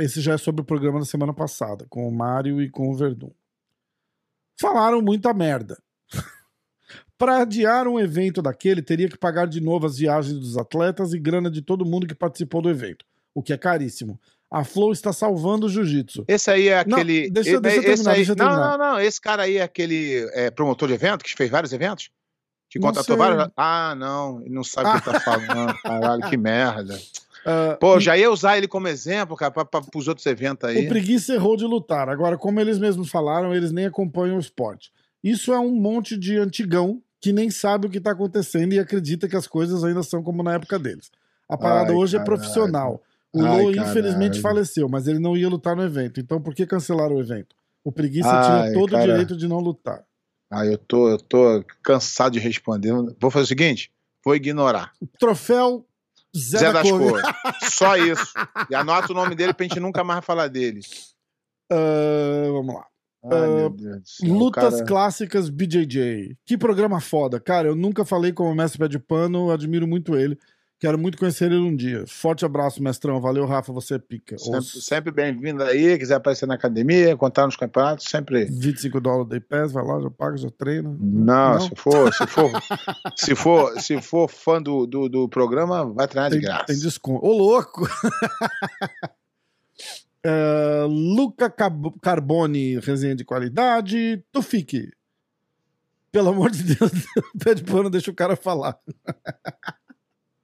[0.00, 2.94] Esse já é sobre o programa da semana passada, com o Mário e com o
[2.94, 3.30] Verdun.
[4.60, 5.80] Falaram muita merda.
[7.16, 11.18] Para adiar um evento daquele, teria que pagar de novo as viagens dos atletas e
[11.18, 14.20] grana de todo mundo que participou do evento, o que é caríssimo.
[14.50, 16.24] A Flow está salvando o jiu-jitsu.
[16.26, 17.28] Esse aí é Não, aquele.
[17.30, 18.78] deixa eu- deixa eu esse terminar, aí, deixa eu não, terminar.
[18.78, 19.00] não, não.
[19.00, 22.10] Esse cara aí é aquele é, promotor de evento que fez vários eventos?
[22.70, 23.48] Que Não contratou vários.
[23.56, 25.74] Ah, não, ele não sabe o que tá falando.
[25.82, 26.98] Caralho, que merda.
[27.46, 30.84] Ah, Pô, já ia usar ele como exemplo, cara, pra, pra, pros outros eventos aí.
[30.84, 32.08] O preguiça errou de lutar.
[32.08, 34.90] Agora, como eles mesmos falaram, eles nem acompanham o esporte.
[35.22, 39.28] Isso é um monte de antigão que nem sabe o que está acontecendo e acredita
[39.28, 41.10] que as coisas ainda são como na época deles.
[41.48, 42.36] A parada Ai, hoje é caralho.
[42.38, 43.02] profissional.
[43.34, 43.90] O Ai, caralho.
[43.90, 46.18] infelizmente, faleceu, mas ele não ia lutar no evento.
[46.20, 47.54] Então, por que cancelaram o evento?
[47.84, 49.02] O preguiça Ai, tinha todo cara.
[49.04, 50.02] o direito de não lutar.
[50.50, 52.92] Ah, eu tô, eu tô cansado de responder.
[53.20, 53.92] Vou fazer o seguinte:
[54.24, 54.92] vou ignorar.
[55.18, 55.86] Troféu
[56.36, 57.20] Zé, Zé da das Cor.
[57.70, 58.32] Só isso.
[58.70, 60.80] E anota o nome dele pra gente nunca mais falar dele.
[61.70, 62.86] Ah, vamos lá.
[63.24, 66.36] Ai, Ah, céu, Lutas cara- clássicas BJJ.
[66.46, 67.38] Que programa foda.
[67.40, 70.38] Cara, eu nunca falei como mestre pé de pano, admiro muito ele.
[70.80, 72.04] Quero muito conhecer ele um dia.
[72.06, 73.20] Forte abraço, mestrão.
[73.20, 74.38] Valeu, Rafa, você é pica.
[74.38, 78.44] Sempre, sempre bem-vindo aí, quiser aparecer na academia, contar nos campeonatos, sempre.
[78.44, 80.96] 25 dólares da pass, vai lá, já paga, já treina.
[81.00, 81.60] Não, Não?
[81.60, 82.50] se for, se for,
[83.16, 86.66] se for, se for fã do, do, do programa, vai treinar de Tem, graça.
[86.66, 87.26] tem desconto.
[87.26, 87.86] Ô, louco!
[90.24, 91.48] É, Luca
[92.02, 94.22] Carbone, resenha de qualidade.
[94.32, 94.90] Tufik.
[96.10, 96.90] Pelo amor de Deus,
[97.42, 98.76] pé de pano, deixa o cara falar.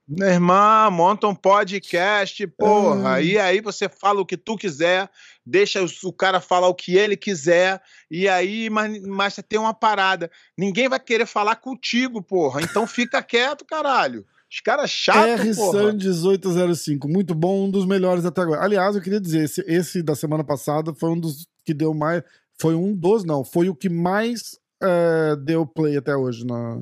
[0.07, 3.15] Meu irmão, monta um podcast, porra.
[3.15, 3.23] Ah.
[3.23, 5.09] E aí você fala o que tu quiser,
[5.47, 7.81] deixa o, cara falar o que ele quiser.
[8.11, 10.31] E aí, mas, mas tem uma parada.
[10.59, 12.61] Ninguém vai querer falar contigo, porra.
[12.61, 14.27] Então fica quieto, caralho.
[14.51, 15.79] Os caras chatos, R porra.
[15.79, 18.63] San 1805, muito bom, um dos melhores até agora.
[18.63, 22.23] Aliás, eu queria dizer, esse, esse da semana passada foi um dos que deu mais.
[22.61, 26.79] Foi um dos, não, foi o que mais é, deu play até hoje, na,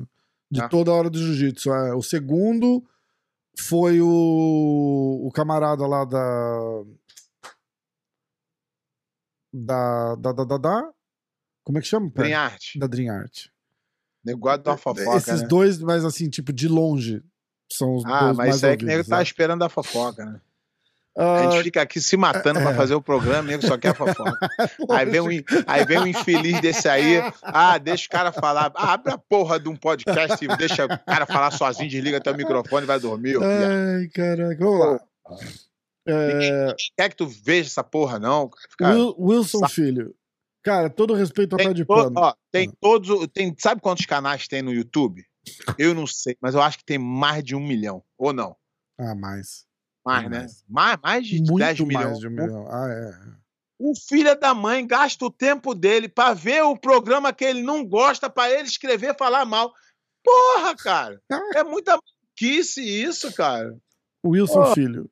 [0.51, 0.67] de Ah.
[0.67, 1.71] toda a hora do jiu-jitsu.
[1.71, 2.83] É, o segundo
[3.59, 4.07] foi o,
[5.25, 6.83] o camarada lá da.
[9.55, 10.91] Da, da, da, da, da-
[11.63, 12.09] Como é que chama?
[12.09, 12.75] Dream Art.
[12.77, 13.47] Da Dream Art.
[14.25, 15.47] Negócio da fofoca, Esses né?
[15.47, 17.21] dois, mas assim, tipo, de longe,
[17.71, 19.23] são os Ah, dois mas mais isso aí que o nego tá né?
[19.23, 20.41] esperando a fofoca, né?
[21.15, 22.63] Ah, A gente fica aqui se matando é.
[22.63, 24.33] pra fazer o programa, nego só quer fofoca.
[24.89, 25.27] Aí vem, um,
[25.67, 29.59] aí vem um infeliz desse aí, ah, deixa o cara falar, ah, abre a porra
[29.59, 32.99] de um podcast e deixa o cara falar sozinho, desliga até o microfone e vai
[32.99, 33.35] dormir.
[33.37, 34.99] Ai, caraca, vamos lá.
[36.07, 38.49] É, Quer que tu veja essa porra, não?
[38.81, 40.13] Wil- Wilson sa- Filho.
[40.63, 42.11] Cara, todo respeito ao pé de pano.
[42.15, 45.23] ó, tem todos, o- tem, sabe quantos canais tem no YouTube?
[45.77, 48.55] Eu não sei, mas eu acho que tem mais de um milhão, ou não?
[48.97, 49.65] Ah, mais.
[50.05, 50.39] Mais, né?
[50.39, 50.65] mais.
[50.69, 52.19] Mais, mais de 10 Muito mais milhões.
[52.19, 52.67] de um milhão.
[52.69, 53.33] Ah, é.
[53.79, 57.85] O filho da mãe gasta o tempo dele pra ver o programa que ele não
[57.85, 59.73] gosta, pra ele escrever e falar mal.
[60.23, 61.21] Porra, cara!
[61.55, 63.77] É muita maluquice isso, cara.
[64.25, 64.73] Wilson Ó.
[64.73, 65.09] Filho.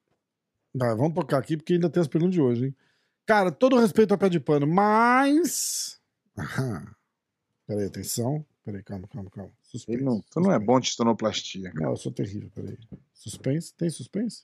[0.74, 2.76] Vamos tocar aqui porque ainda tem as perguntas de hoje, hein?
[3.26, 6.00] Cara, todo respeito ao pé de pano, mas.
[7.68, 8.46] Peraí, atenção.
[8.64, 9.52] Peraí, calma, calma, calma.
[9.64, 9.98] Suspense.
[9.98, 11.72] Ele não, tu não é bom de sonoplastia.
[11.72, 11.84] cara.
[11.86, 12.78] Não, eu sou terrível, peraí.
[13.14, 13.74] Suspense?
[13.76, 14.44] Tem suspense?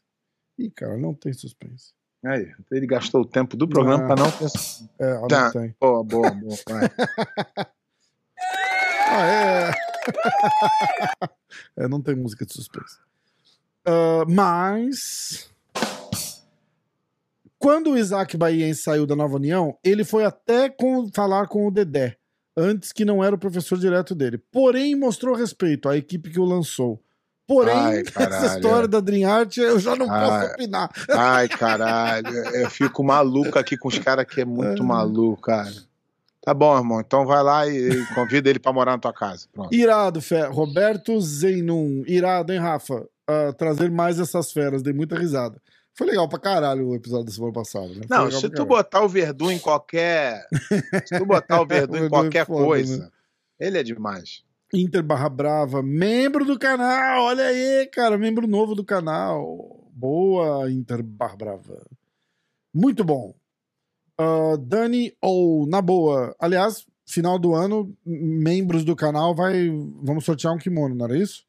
[0.57, 1.93] Ih, cara, não tem suspense.
[2.25, 4.07] Aí, ele gastou o tempo do programa Ah.
[4.07, 4.85] pra não pensar.
[4.99, 5.45] É, ó, Tá.
[5.45, 5.75] não tem.
[5.79, 6.55] Boa, boa, boa.
[6.67, 6.89] Vai.
[9.09, 9.71] Ah, é.
[11.83, 12.97] é, não tem música de suspense.
[13.85, 15.49] Ah, mas.
[17.57, 21.71] Quando o Isaac Baiense saiu da Nova União, ele foi até com- falar com o
[21.71, 22.17] Dedé,
[22.55, 24.37] antes que não era o professor direto dele.
[24.37, 27.01] Porém, mostrou respeito à equipe que o lançou.
[27.47, 30.47] Porém, Ai, essa história da Dream Art eu já não posso Ai.
[30.47, 30.89] opinar.
[31.09, 32.27] Ai, caralho.
[32.29, 35.71] Eu fico maluco aqui com os caras que é muito maluco, cara.
[36.41, 36.99] Tá bom, irmão.
[36.99, 39.47] Então vai lá e, convida ele pra morar na tua casa.
[39.53, 39.73] Pronto.
[39.73, 40.45] Irado, Fé.
[40.47, 42.03] Roberto Zeinun.
[42.05, 43.05] Irado, hein, Rafa?
[43.27, 44.81] Ah, trazer mais essas feras.
[44.81, 45.61] Dei muita risada.
[45.93, 47.87] Foi legal pra caralho o episódio da semana passada.
[47.87, 48.01] Né?
[48.09, 48.65] Não, se tu caralho.
[48.67, 50.45] botar o Verdun em qualquer.
[51.05, 53.09] se tu botar o Verdun em é qualquer foda, coisa, né?
[53.59, 54.43] ele é demais.
[54.73, 57.23] Inter Barra Brava, membro do canal.
[57.25, 59.87] Olha aí, cara, membro novo do canal.
[59.93, 61.85] Boa, Inter Barra Brava.
[62.73, 63.33] Muito bom.
[64.17, 66.35] Ah, Dani ou na boa.
[66.39, 69.69] Aliás, final do ano, membros do canal vai,
[70.03, 71.45] vamos sortear um kimono, não era isso?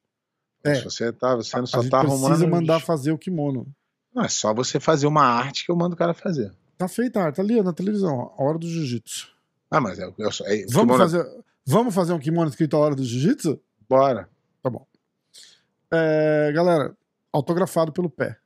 [0.64, 0.74] É.
[0.76, 2.48] Se você, tá, você A não só gente tá precisa arrumando.
[2.50, 3.66] mandar fazer o kimono.
[4.14, 6.52] Não, é só você fazer uma arte que eu mando o cara fazer.
[6.76, 9.28] Tá feita a arte, ali ó, na televisão, ó, a hora do jiu-jitsu.
[9.70, 11.26] Ah, mas eu, eu, é, Vamos kimono- fazer,
[11.68, 13.60] vamos fazer um kimono escrito a hora do jiu-jitsu?
[13.88, 14.28] Bora.
[14.62, 14.86] Tá bom.
[15.92, 16.96] É, galera,
[17.32, 18.36] autografado pelo pé.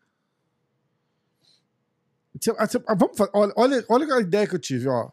[2.59, 5.11] Ah, ah, Vamos fa- olha, olha, olha a ideia que eu tive, ó.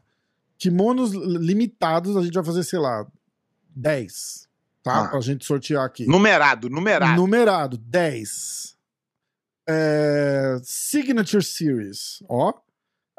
[0.57, 3.05] Kimonos limitados, a gente vai fazer, sei lá,
[3.76, 4.47] 10.
[4.82, 5.03] Tá?
[5.03, 5.07] Ah.
[5.10, 6.05] Pra gente sortear aqui.
[6.07, 7.16] Numerado, numerado.
[7.16, 8.76] Numerado, 10.
[9.68, 12.53] É, Signature Series, ó.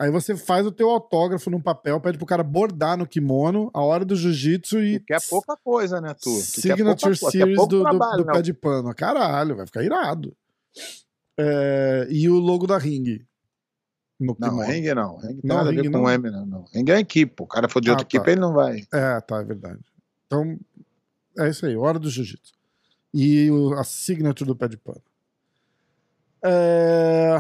[0.01, 3.83] Aí você faz o teu autógrafo num papel, pede pro cara bordar no kimono, a
[3.83, 4.99] hora do jiu-jitsu e.
[4.99, 6.31] Tu quer pouca coisa, né, tu?
[6.31, 8.33] Signature Series do, do, trabalho, do não.
[8.33, 8.95] pé de pano.
[8.95, 10.35] Caralho, vai ficar irado.
[11.39, 13.23] É, e o logo da ring.
[14.19, 14.63] No Não, kimono.
[14.71, 15.17] ring não.
[15.19, 16.11] Ring tem Não, nada a ring ver com não.
[16.11, 16.47] M, não.
[16.47, 16.65] não.
[16.75, 17.43] Ring é equipe.
[17.43, 18.09] O cara for de Ah, outra tá.
[18.17, 18.81] equipe, ele não vai.
[18.93, 19.81] É, tá, é verdade.
[20.27, 20.59] Então,
[21.39, 22.53] é isso aí, hora do jiu-jitsu.
[23.13, 25.03] E o- a signature do pé de pano.
[26.45, 27.39] É...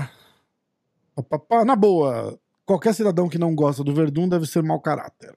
[1.67, 2.39] Na boa,
[2.71, 5.37] qualquer cidadão que não gosta do Verdun deve ser mau caráter.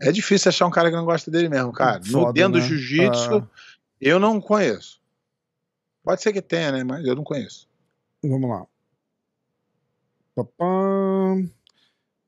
[0.00, 1.98] É difícil achar um cara que não gosta dele mesmo, cara.
[1.98, 2.60] no Foda, dentro né?
[2.60, 3.48] do jiu-jitsu, Ah.
[4.00, 5.00] eu não conheço.
[6.04, 6.84] Pode ser que tenha, né?
[6.84, 7.68] Mas eu não conheço.
[8.22, 8.64] Vamos lá.
[10.36, 11.36] Pá, pá.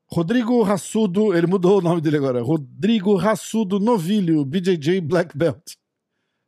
[0.08, 2.42] Rodrigo Rassudo, ele mudou o nome dele agora.
[2.42, 5.76] Rodrigo Rassudo Novilho, BJJ Black Belt.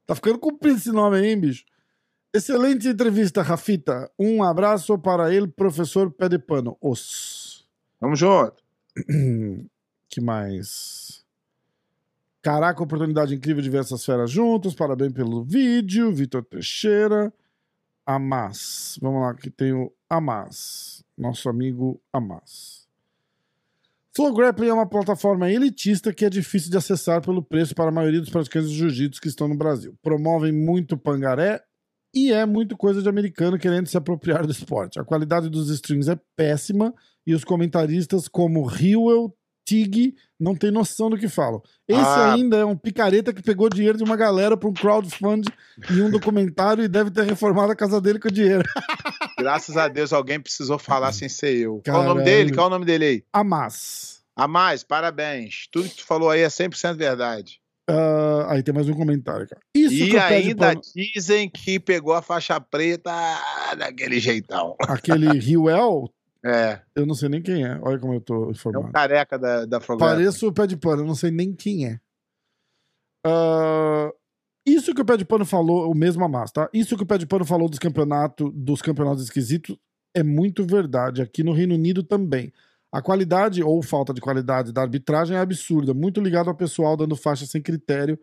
[0.05, 1.65] Tá ficando comprido esse nome aí, hein, bicho?
[2.35, 4.11] Excelente entrevista, Rafita.
[4.19, 6.77] Um abraço para ele, professor Pé de Pano.
[6.81, 7.65] Os.
[8.01, 8.57] Vamos junto.
[10.11, 11.25] que mais?
[12.43, 14.75] Caraca, oportunidade incrível de ver essas feras juntos.
[14.75, 16.13] Parabéns pelo vídeo.
[16.13, 17.33] Vitor Teixeira.
[18.05, 18.99] Amas.
[19.01, 21.05] Vamos lá, que tem o Amas.
[21.17, 22.89] Nosso amigo Amas.
[24.13, 27.95] Flow Grappling é uma plataforma elitista que é difícil de acessar pelo preço para a
[27.95, 29.97] maioria dos praticantes de jiu-jitsu que estão no Brasil.
[30.03, 31.63] Promovem muito pangaré
[32.15, 34.99] e é muito coisa de americano querendo se apropriar do esporte.
[35.01, 36.95] A qualidade dos streams é péssima
[37.27, 39.35] e os comentaristas como Hewell,
[39.67, 41.63] Tig, não tem noção do que falam.
[41.89, 42.35] Esse Ah.
[42.35, 45.49] ainda é um picareta que pegou dinheiro de uma galera para um crowdfund
[45.91, 48.63] em um documentário e deve ter reformado a casa dele com o dinheiro.
[49.39, 51.81] Graças a Deus alguém precisou falar sem ser eu.
[51.85, 52.25] Qual o nome Caralho.
[52.25, 52.53] dele?
[52.55, 53.25] Qual o nome dele aí?
[53.33, 54.23] Amas.
[54.37, 55.67] A mais, parabéns.
[55.73, 57.59] Tudo que tu falou aí é 100% verdade.
[57.89, 59.61] Ah, aí tem mais um comentário, cara.
[59.75, 63.13] Isso e ainda pano- dizem que pegou a faixa preta
[63.77, 64.75] daquele jeitão.
[64.89, 66.11] Aquele Hewell,
[66.43, 67.79] É, eu não sei nem quem é.
[67.83, 68.93] Olha como eu tô é um informado.
[68.93, 70.13] careca da, da Frogata.
[70.15, 72.01] Pareço o pé de pano, eu não sei nem quem é.
[73.27, 74.11] Ah,
[74.67, 76.69] isso que o pé de pano falou, o mesmo Amas, tá?
[76.73, 79.77] Isso que o pé de pano falou dos campeonatos, dos campeonatos esquisitos
[80.17, 81.21] é muito verdade.
[81.21, 82.51] Aqui no Reino Unido também.
[82.95, 87.17] A qualidade ou falta de qualidade da arbitragem é absurda, muito ligado ao pessoal dando
[87.17, 88.17] faixa sem critério,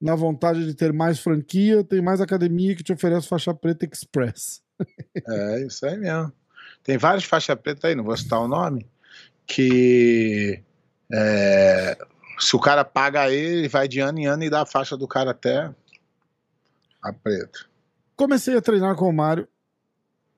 [0.00, 4.60] na vontade de ter mais franquia, tem mais academia que te oferece faixa preta express.
[5.28, 6.32] É, isso aí mesmo.
[6.82, 8.84] Tem vários faixa preta aí, não vou citar o nome,
[9.46, 10.60] que
[11.12, 11.96] é,
[12.40, 14.96] se o cara paga ele, ele vai de ano em ano e dá a faixa
[14.96, 15.72] do cara até
[17.00, 17.60] a preta.
[18.16, 19.46] Comecei a treinar com o Mário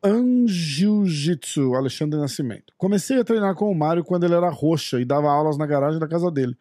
[0.03, 2.72] Anjiu-Jitsu, Alexandre Nascimento.
[2.76, 5.99] Comecei a treinar com o Mário quando ele era roxa e dava aulas na garagem
[5.99, 6.57] da casa dele.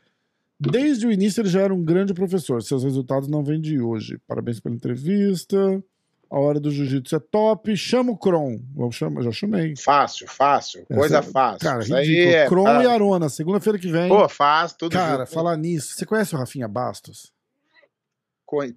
[0.59, 2.63] Desde o início ele já era um grande professor.
[2.63, 4.19] Seus resultados não vêm de hoje.
[4.27, 5.83] Parabéns pela entrevista.
[6.29, 7.77] A hora do jiu-jitsu é top.
[7.77, 8.59] Chama o Kron.
[8.77, 9.75] Eu chamo, já chamei.
[9.77, 11.59] Fácil, fácil, coisa Essa- fácil.
[11.59, 12.35] Cara, Isso ridículo.
[12.35, 14.09] é, Kron tá- e Arona, segunda-feira que vem.
[14.09, 15.33] Pô, fácil, tudo Cara, junto.
[15.33, 15.93] falar nisso.
[15.95, 17.31] Você conhece o Rafinha Bastos?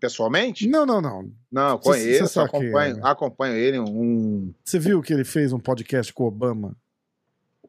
[0.01, 0.69] Pessoalmente?
[0.69, 1.31] Não, não, não.
[1.51, 3.03] Não, conheço, cê sabe quem acompanho, é, né?
[3.05, 3.79] acompanho ele.
[3.79, 4.53] Um.
[4.65, 6.77] Você viu que ele fez um podcast com o Obama?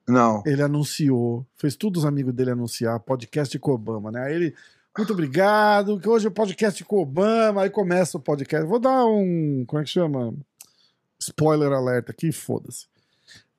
[0.07, 0.43] Não.
[0.45, 4.23] ele anunciou, fez todos os amigos dele anunciar podcast com Obama, né?
[4.23, 4.55] Aí ele,
[4.97, 8.67] muito obrigado, que hoje é o podcast com Obama, aí começa o podcast.
[8.67, 10.33] Vou dar um, como é que chama?
[11.19, 12.87] Spoiler alerta aqui, foda-se.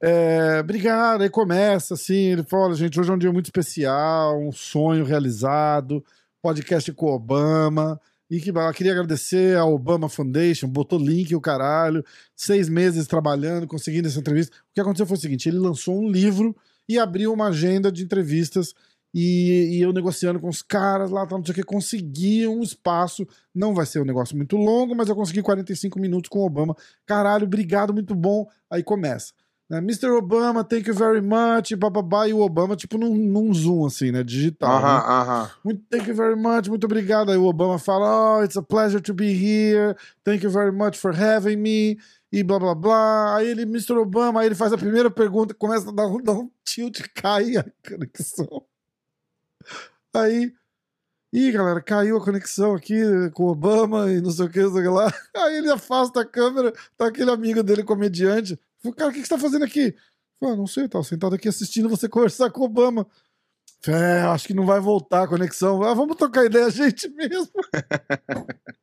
[0.01, 4.51] É, obrigado, aí começa assim, ele fala, gente, hoje é um dia muito especial, um
[4.51, 6.05] sonho realizado,
[6.43, 8.01] podcast com Obama,
[8.33, 12.03] e que eu queria agradecer a Obama Foundation, botou link o caralho,
[12.35, 14.57] seis meses trabalhando, conseguindo essa entrevista.
[14.57, 16.57] O que aconteceu foi o seguinte: ele lançou um livro
[16.89, 18.73] e abriu uma agenda de entrevistas.
[19.15, 23.29] E, e eu negociando com os caras lá, não sei o que, consegui um espaço.
[23.55, 26.75] Não vai ser um negócio muito longo, mas eu consegui 45 minutos com o Obama.
[27.05, 28.49] Caralho, obrigado, muito bom.
[28.71, 29.35] Aí começa.
[29.73, 29.79] Né?
[29.79, 30.11] Mr.
[30.11, 34.23] Obama, thank you very much, bababá, e o Obama, tipo, num, num zoom, assim, né?
[34.23, 34.69] Digital.
[34.69, 34.77] né?
[34.77, 35.51] Aham, aham.
[35.65, 37.31] Muito, thank you very much, muito obrigado.
[37.33, 40.99] Aí o Obama fala, oh, it's a pleasure to be here, thank you very much
[40.99, 41.99] for having me,
[42.31, 43.37] e blá blá blá.
[43.37, 43.95] Aí ele, Mr.
[43.97, 47.57] Obama, aí ele faz a primeira pergunta, começa a dar, um- dar um tilt, cai
[47.57, 48.67] a conexão.
[50.15, 50.53] Aí,
[51.33, 53.01] ih, galera, caiu a conexão aqui
[53.33, 55.11] com o Obama e não sei o que, não sei o que lá.
[55.35, 58.61] Aí ele afasta a câmera, tá aquele amigo dele, comediante.
[58.83, 59.95] Falei, cara, o que que você tá fazendo aqui?
[60.39, 63.07] Falei, ah, não sei, tava sentado aqui assistindo você conversar com o Obama.
[63.87, 65.83] É, acho que não vai voltar a conexão.
[65.83, 67.51] Ah, vamos trocar ideia a gente mesmo.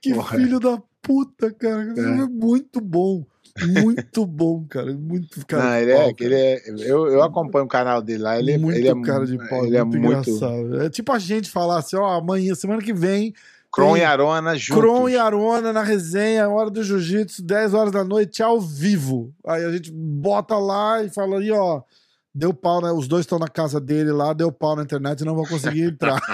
[0.00, 0.38] que Porra.
[0.38, 1.92] filho da puta, cara.
[1.96, 2.00] É.
[2.00, 3.24] é muito bom.
[3.66, 4.92] Muito bom, cara.
[4.92, 5.64] Muito cara.
[5.64, 6.62] Não, ele pau, é, ele é.
[6.90, 8.38] Eu, eu acompanho o canal dele lá.
[8.38, 10.30] Ele, é- muito ele é cara de pau, Ele é muito, muito.
[10.30, 10.82] engraçado.
[10.82, 13.32] É tipo a gente falar assim, ó, amanhã, semana que vem,
[13.76, 14.82] Tem e Arona juntos.
[14.82, 19.34] Kron e Arona na resenha, hora do jiu-jitsu, 10 horas da noite, ao vivo.
[19.46, 21.82] Aí a gente bota lá e fala aí, ó,
[22.34, 22.90] deu pau, né?
[22.90, 25.82] Os dois estão na casa dele lá, deu pau na internet e não vão conseguir
[25.82, 26.20] entrar.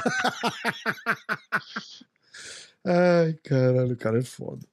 [2.84, 4.66] Ai, caralho, o cara é foda.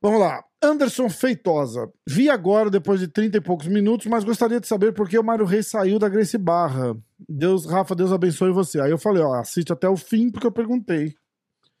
[0.00, 0.44] Vamos lá.
[0.62, 1.90] Anderson Feitosa.
[2.06, 5.24] Vi agora, depois de 30 e poucos minutos, mas gostaria de saber por que o
[5.24, 6.96] Mário Reis saiu da Grace Barra.
[7.28, 8.80] Deus, Rafa, Deus abençoe você.
[8.80, 11.14] Aí eu falei, ó, assiste até o fim, porque eu perguntei.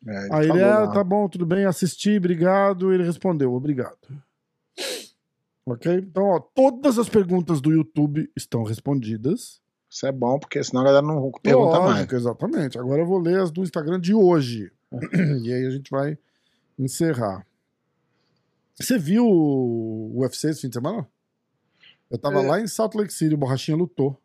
[0.06, 2.92] É, Aí ele, ah, tá bom, tudo bem, assisti, obrigado.
[2.92, 3.96] Ele respondeu, obrigado.
[5.66, 5.92] Ok?
[5.94, 9.62] Então, ó, todas as perguntas do YouTube estão respondidas.
[9.88, 11.94] Isso é bom, porque senão a galera não pergunta mais.
[11.94, 12.78] Lógico, exatamente.
[12.78, 14.70] Agora eu vou ler as do Instagram de hoje.
[15.42, 16.18] e aí a gente vai
[16.78, 17.46] encerrar.
[18.78, 21.08] Você viu o UFC esse fim de semana?
[22.10, 22.46] Eu tava É.
[22.46, 24.20] lá em Salt Lake City, o Borrachinha lutou.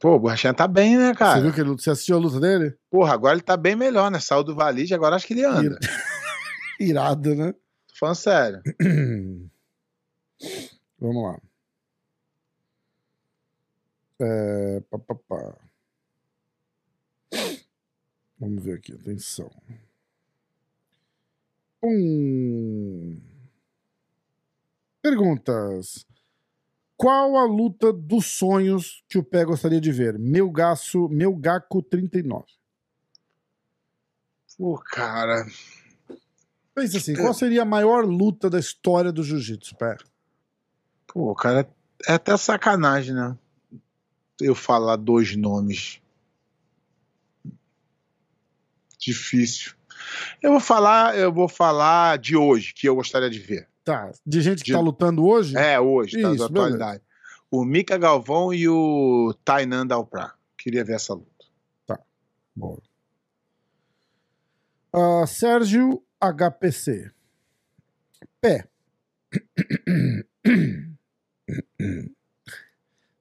[0.00, 1.42] Pô, o Borrachinha tá bem, né, Você cara?
[1.42, 2.74] viu que ele, você assistiu a luta dele?
[2.90, 4.18] Porra, agora ele tá bem melhor, né?
[4.18, 5.78] Saiu do valide, agora acho que ele anda.
[6.80, 7.52] Irado, né?
[7.52, 8.62] Tô falando sério.
[10.98, 11.38] Vamos lá.
[14.22, 15.54] É, pá, pá, pá.
[18.38, 19.50] Vamos ver aqui, atenção.
[21.82, 23.20] Um...
[25.02, 26.06] Perguntas.
[27.00, 30.18] Qual a luta dos sonhos que o Pé gostaria de ver?
[30.18, 32.44] Meu Gaço, meu Gaco 39.
[34.58, 35.46] Pô, cara.
[36.74, 39.96] Pensa assim, qual seria a maior luta da história do jiu-jitsu, Pé?
[41.06, 41.66] Pô, cara,
[42.06, 43.34] é até sacanagem, né?
[44.38, 46.02] Eu falar dois nomes.
[48.98, 49.72] Difícil.
[50.42, 53.69] Eu vou falar, eu vou falar de hoje, que eu gostaria de ver.
[53.84, 55.56] Tá, de gente que De- tá lutando hoje?
[55.56, 56.28] É, hoje, tá?
[56.30, 57.02] Isso, Da atualidade.
[57.50, 60.34] O Mika Galvão e o Tainan Dalprá.
[60.56, 61.28] Queria ver essa luta.
[62.54, 62.80] Boa.
[64.92, 67.10] Ah, Sérgio HPC.
[68.40, 68.68] Pé.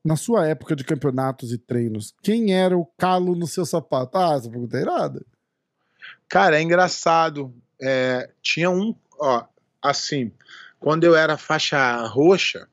[0.03, 4.18] Na sua época de campeonatos e treinos, quem era o calo no seu sapato?
[4.18, 5.26] Ah, essa pergunta é irada.
[6.28, 7.53] Cara, é engraçado.
[7.82, 9.45] É, tinha um, ó,
[9.82, 10.32] assim,
[10.80, 12.67] quando eu era faixa roxa,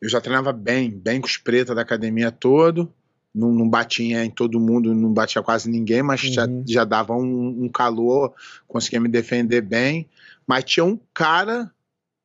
[0.00, 2.92] eu já treinava bem, bem com os pretos da academia todo.
[3.32, 6.64] Não, não batia em todo mundo, não batia quase ninguém, mas já, Uhum.
[6.66, 8.34] já dava um, um calor,
[8.66, 10.08] conseguia me defender bem.
[10.46, 11.72] Mas tinha um cara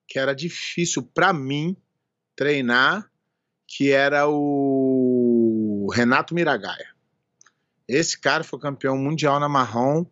[0.07, 1.75] que era difícil pra mim
[2.35, 3.09] treinar,
[3.67, 6.87] que era o Renato Miragaia.
[7.87, 10.05] Esse cara foi campeão mundial na marrom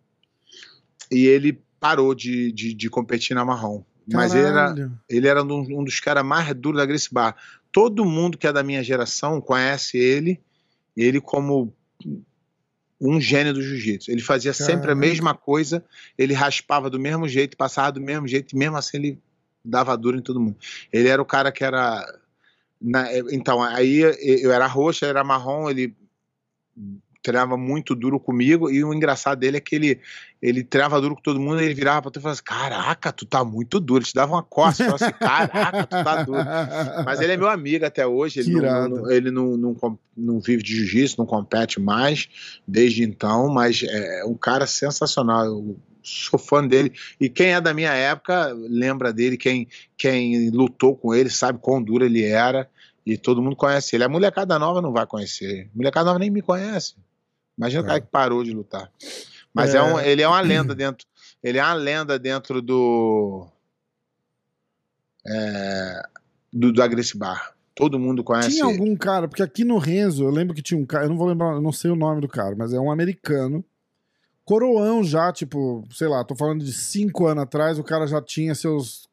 [1.09, 3.83] e ele parou de, de, de competir na marrom.
[4.07, 4.73] Mas ele era,
[5.09, 7.35] ele era um, um dos caras mais duros da Gracie Bar.
[7.73, 10.39] Todo mundo que é da minha geração conhece ele,
[10.95, 11.73] ele como
[13.01, 14.09] um gênio do jiu-jitsu.
[14.09, 15.83] Ele fazia sempre a mesma coisa,
[16.17, 19.19] ele raspava do mesmo jeito, passava do mesmo jeito, e mesmo assim ele
[19.65, 20.55] dava duro em todo mundo.
[20.91, 22.01] Ele era o cara que era.
[22.79, 23.99] na- então, aí
[24.41, 25.93] eu era roxo, ele era marrom, ele
[27.23, 29.99] treinava muito duro comigo, e o engraçado dele é que ele,
[30.41, 33.11] ele treinava duro com todo mundo, e ele virava pra tu e falava assim: Caraca,
[33.13, 33.99] tu tá muito duro.
[34.01, 36.39] Ele te dava uma costa, falava assim: Caraca, tu tá duro.
[37.05, 38.41] Mas ele é meu amigo até hoje.
[38.41, 42.27] Ele, não, não- ele não, não, não vive de jiu-jitsu, não compete mais
[42.67, 45.45] desde então, mas é um cara sensacional.
[45.45, 46.91] Eu sou fã dele.
[47.19, 51.81] E quem é da minha época lembra dele, quem, quem lutou com ele sabe quão
[51.81, 52.69] duro ele era.
[53.05, 54.03] E todo mundo conhece ele.
[54.05, 55.69] A molecada nova não vai conhecer.
[55.73, 56.95] A molecada nova nem me conhece.
[57.57, 57.87] Imagina o É.
[57.87, 58.91] cara que parou de lutar.
[59.53, 59.77] Mas É.
[59.77, 61.05] é um- ele é uma lenda dentro.
[61.43, 63.47] Ele é uma lenda dentro do.
[65.25, 66.03] É,
[66.51, 67.53] do, do Agresse Bar.
[67.75, 68.73] Todo mundo conhece Tinha ele.
[68.79, 71.27] algum cara, porque aqui no Renzo, eu lembro que tinha um cara, eu não vou
[71.27, 73.63] lembrar, eu não sei o nome do cara, mas é um americano,
[74.45, 78.53] coroão já, tipo, sei lá, tô falando de cinco anos atrás, o cara já tinha
[78.53, 79.07] seus,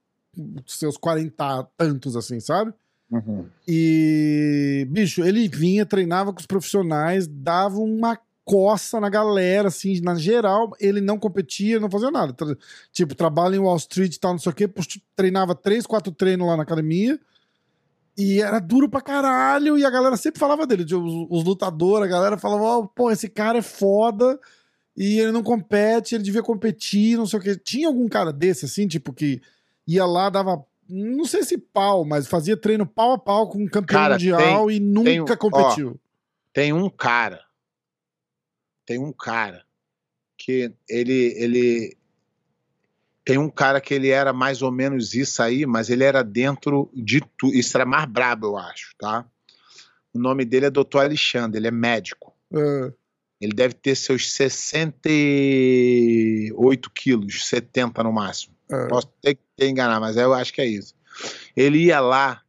[0.67, 2.75] seus 40 tantos, assim, sabe?
[3.11, 3.47] Uhum.
[3.67, 8.19] E, bicho, ele vinha, treinava com os profissionais, dava uma
[8.51, 12.33] coça na galera, assim, na geral, ele não competia, não fazia nada.
[12.33, 12.57] Tra-
[12.91, 14.69] tipo, trabalha em Wall Street e tal, não sei o quê,
[15.15, 17.17] treinava três, quatro treinos lá na academia,
[18.19, 22.09] e era duro pra caralho, e a galera sempre falava dele, tipo, os, os lutadores,
[22.09, 24.37] a galera falava, ó, pô, esse cara é foda,
[24.97, 27.57] e ele não compete, ele devia competir, não sei o quê.
[27.57, 29.41] Tinha algum cara desse, assim, tipo, que
[29.87, 33.69] ia lá, dava, não sei se pau, mas fazia treino pau a pau com um
[33.69, 36.01] campeão Cara, mundial e nunca tem- ó, competiu.
[36.53, 37.49] Tem um cara.
[38.91, 39.65] Tem um cara
[40.37, 41.97] que ele, ele.
[43.25, 46.91] Tem um cara que ele era mais ou menos isso aí, mas ele era dentro
[46.93, 47.55] de tudo.
[47.55, 49.25] Isso era mais brabo, eu acho, tá?
[50.13, 50.99] O nome dele é Dr.
[51.03, 52.35] Alexandre, ele é médico.
[52.53, 52.93] É,
[53.41, 58.57] Ele deve ter seus 68 quilos, 70 no máximo.
[58.73, 58.89] é.
[58.89, 60.97] Posso ter que enganar, mas eu acho que é isso.
[61.57, 62.43] Ele ia lá,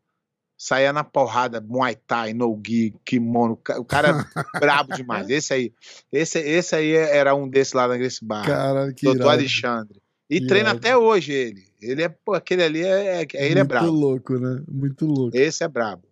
[0.64, 3.56] saía na porrada, Muay Thai, no-gi, kimono.
[3.58, 4.10] ca- O cara
[4.56, 5.28] é brabo demais.
[5.30, 5.74] Esse aí,
[6.12, 8.46] esse, esse aí era um desses lá da Grace Bar.
[8.46, 9.40] Caralho, que Doutor irado.
[9.40, 10.02] Alexandre.
[10.30, 11.64] E treina até hoje ele.
[11.82, 13.90] Ele é, pô, aquele ali é, é- ele é Muito brabo.
[13.92, 14.62] louco, né?
[14.72, 15.36] Muito louco.
[15.36, 16.04] Esse é brabo.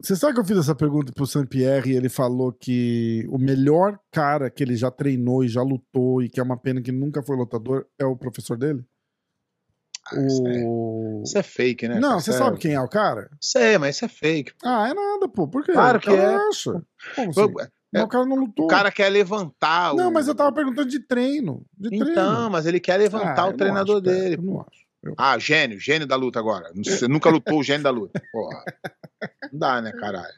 [0.00, 3.98] Você sabe que eu fiz essa pergunta pro Saint-Pierre e ele falou que o melhor
[4.12, 7.22] cara que ele já treinou e já lutou e que é uma pena que nunca
[7.22, 8.84] foi lutador é o professor dele?
[10.12, 11.22] Ah, isso, é, o...
[11.24, 11.98] isso é fake, né?
[11.98, 12.60] Não, você Isso sabe é...
[12.60, 13.28] quem é o cara?
[13.40, 14.52] Sei, mas isso é fake.
[14.64, 15.48] Ah, é nada, pô.
[15.48, 15.72] Por quê?
[15.72, 16.34] Claro que O é.
[16.48, 16.82] acha.
[17.16, 17.40] Como assim?
[17.40, 17.52] O
[17.92, 18.66] Mas o cara não lutou.
[18.68, 20.12] cara quer levantar Não, o...
[20.12, 21.64] mas eu tava perguntando de treino.
[21.76, 22.50] De Então, treino.
[22.50, 24.36] mas ele quer levantar Ah, o não treinador acho, dele.
[24.36, 24.86] Eu não acho.
[25.16, 26.70] Ah, gênio, gênio da luta agora.
[26.74, 28.20] Você nunca lutou o gênio da luta.
[28.32, 28.62] Porra.
[29.52, 30.34] Não dá, né, caralho?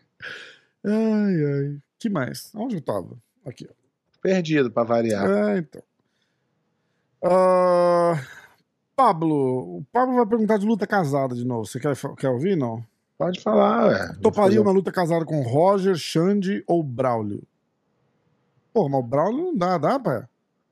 [0.84, 0.92] Ai,
[1.44, 1.78] ai.
[1.98, 2.50] que mais?
[2.54, 3.16] Onde eu tava?
[3.46, 3.72] Aqui, ó.
[4.22, 5.26] Perdido pra variar.
[5.28, 5.82] É, então.
[7.24, 8.20] Ah,
[8.98, 9.78] Pablo.
[9.78, 11.64] O Pablo vai perguntar de luta casada de novo.
[11.64, 12.84] Você quer, quer ouvir, não?
[13.16, 14.12] Pode falar, ué.
[14.20, 17.42] Toparia uma luta casada com Roger, Xande ou Braulio?
[18.72, 20.24] Pô, mas o Braulio não dá, dá, pai?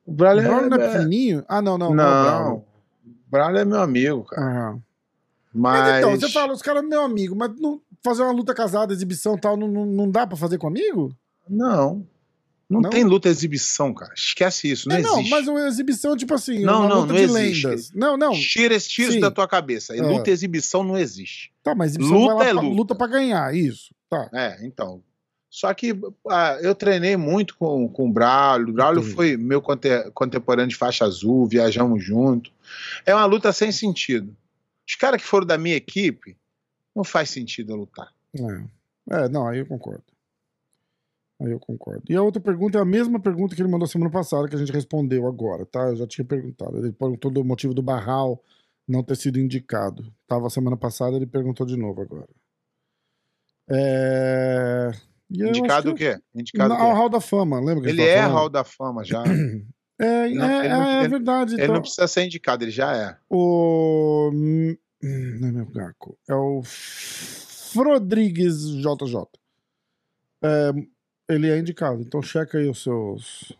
[0.05, 0.89] O O Braulio Braulio não é é...
[0.89, 1.45] pequenininho?
[1.49, 1.95] Ah, não, não.
[1.95, 2.05] Não, Não.
[2.05, 2.57] é o Braulio.
[2.57, 4.43] o Braulio é meu amigo, cara.
[4.43, 4.83] Aham.
[5.55, 5.99] Mas...
[5.99, 9.41] Então, você fala, os caras meu amigo, mas não, fazer uma luta casada, exibição e
[9.41, 11.14] tal, não, não, não dá pra fazer com amigo?
[11.49, 12.05] Não.
[12.68, 12.90] Não, Não?
[12.90, 14.12] tem luta exibição, cara.
[14.16, 15.30] Esquece isso, não É, não, existe.
[15.30, 17.66] mas uma exibição, tipo assim, Não, uma não, luta não de existe.
[17.66, 17.92] lendas.
[17.92, 18.32] Não, não.
[18.32, 19.02] Tira, Sim.
[19.02, 19.94] isso da tua cabeça.
[19.96, 20.06] E Ah.
[20.06, 21.52] luta exibição não existe.
[21.62, 22.76] Tá, mas exibição Luta é pra- luta.
[22.76, 23.94] luta pra ganhar, isso.
[24.10, 24.28] Tá.
[24.34, 25.00] É, então.
[25.48, 25.94] Só que
[26.28, 28.70] ah, eu treinei muito com, com o Braulio.
[28.70, 29.14] O Braulio Entendi.
[29.14, 32.50] foi meu conte- contemporâneo de faixa azul, viajamos junto.
[33.06, 34.36] É uma luta sem sentido.
[34.86, 36.36] Os caras que foram da minha equipe,
[36.94, 38.12] não faz sentido eu lutar.
[38.34, 39.24] É.
[39.24, 40.02] É, não, aí eu concordo.
[41.41, 42.03] Aí eu concordo.
[42.09, 44.59] E a outra pergunta é a mesma pergunta que ele mandou semana passada, que a
[44.59, 45.80] gente respondeu agora, tá?
[45.89, 46.78] Eu já tinha perguntado.
[46.78, 48.43] Ele perguntou do motivo do Barral
[48.89, 50.11] não ter sido indicado.
[50.26, 52.28] Tava semana passada, ele perguntou de novo agora.
[53.68, 54.91] É...
[55.30, 56.18] Indicado o quê?
[56.34, 56.95] Indicado Na, o ao?
[56.95, 58.34] Hall da Fama, lembra Ele tava é falando?
[58.34, 59.22] Hall da Fama já.
[59.99, 61.55] É, Não, é, ele não- é ele- verdade.
[61.55, 61.74] Ele então.
[61.76, 63.16] não precisa ser indicado, ele já é.
[63.30, 64.30] O.
[64.30, 66.18] hum, Não é meu Gaco.
[66.28, 66.61] É o
[67.74, 69.26] Rodrigues JJ.
[70.43, 70.70] É,
[71.29, 72.01] ele é indicado.
[72.03, 73.53] Então checa aí os seus.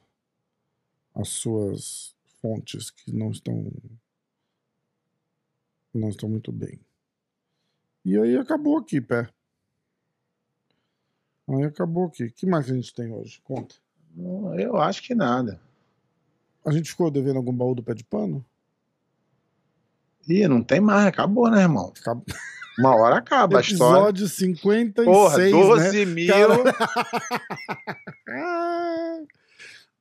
[1.15, 3.73] As suas fontes que não estão.
[5.95, 6.79] Não estão muito bem.
[8.05, 9.29] E aí acabou aqui, pé.
[11.49, 12.25] Aí acabou aqui.
[12.25, 13.41] O que mais a gente tem hoje?
[13.43, 13.75] Conta.
[14.59, 15.61] Eu acho que nada.
[16.65, 18.45] A gente ficou devendo algum baú do pé de pano?
[20.29, 21.93] Ih, não tem mais, acabou, né, irmão?
[21.97, 22.25] Acab-
[22.79, 23.97] Uma hora acaba a história.
[24.11, 25.51] Episódio 56, Porra, né?
[25.51, 26.35] 12 mil.
[28.29, 29.19] Ah.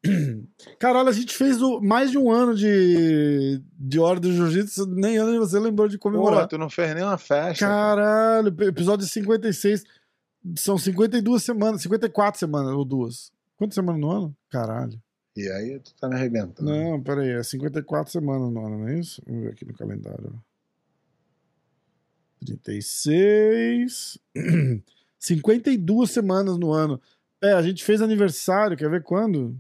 [0.80, 5.18] Caralho, a gente fez o- mais de um ano de, de Hora do Jiu-Jitsu, nem
[5.18, 6.48] ano você lembrou de Porra, comemorar.
[6.48, 7.66] tu não fez nenhuma festa.
[7.66, 8.02] cara.
[8.04, 9.84] Caralho, ep- episódio 56.
[10.58, 13.32] São 52 semanas, 54 semanas ou duas.
[13.58, 14.36] Quantas semanas no ano?
[14.52, 14.94] Caralho.
[15.36, 16.70] E aí tu tá me arrebentando.
[16.70, 19.22] Não, peraí, é 54 semanas no ano, não é isso?
[19.26, 20.34] Vamos ver aqui no calendário.
[22.54, 22.58] Ó.
[22.64, 24.20] 36.
[25.20, 27.02] 52 semanas no ano.
[27.42, 29.56] É, a gente fez aniversário, quer ver quando?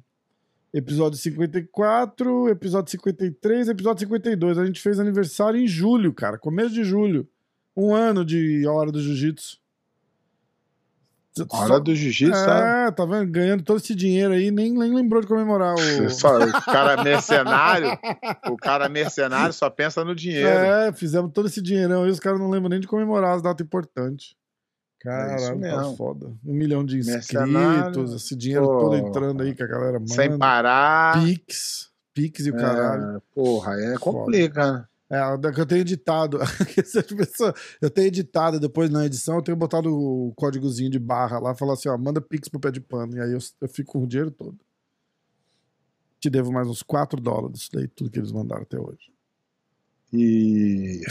[0.73, 4.57] Episódio 54, episódio 53, episódio 52.
[4.57, 7.27] A gente fez aniversário em julho, cara, começo de julho.
[7.75, 9.57] Um ano de Hora do Jiu-Jitsu.
[11.49, 12.33] Hora do jiu-jitsu?
[12.33, 13.29] É, tá vendo?
[13.29, 15.77] Ganhando todo esse dinheiro aí, nem, nem lembrou de comemorar o.
[16.09, 17.89] Só, o cara mercenário,
[18.49, 20.47] o cara mercenário só pensa no dinheiro.
[20.47, 23.65] É, fizemos todo esse dinheirão aí, os caras não lembram nem de comemorar as datas
[23.65, 24.35] importantes.
[25.01, 26.33] É Caralho, isso tá foda.
[26.43, 30.13] Um milhão de Mercenário, inscritos, esse dinheiro pô, todo entrando aí que a galera manda.
[30.13, 31.23] Sem parar.
[31.23, 33.17] Pix, Pix e o caralho.
[33.17, 33.99] É, porra, é Foda.
[33.99, 34.85] complica, né?
[35.09, 36.39] É, que eu tenho editado.
[37.81, 41.73] Eu tenho editado, depois na edição eu tenho botado o códigozinho de barra lá, falar
[41.73, 43.15] assim, ó, manda Pix pro pé de pano.
[43.15, 44.57] E aí eu, eu fico com o dinheiro todo.
[46.19, 49.13] Te devo mais uns 4 dólares, daí tudo que eles mandaram até hoje.
[50.11, 51.01] E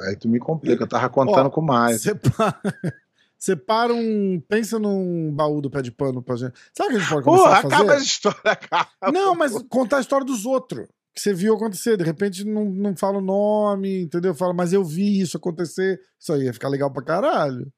[0.00, 2.02] aí tu me complica, eu tava contando Ó, com mais.
[2.02, 2.60] Separa,
[3.38, 4.40] separa um.
[4.48, 6.54] Pensa num baú do pé de pano pra gente.
[6.72, 7.74] Sabe o que a gente pode começar Porra, a fazer?
[7.74, 9.12] acaba a história, acaba.
[9.12, 10.88] Não, mas contar a história dos outros.
[11.16, 11.96] Que você viu acontecer.
[11.96, 14.34] De repente não, não fala o nome, entendeu?
[14.34, 15.98] Fala, mas eu vi isso acontecer.
[16.20, 17.72] Isso aí ia ficar legal pra caralho.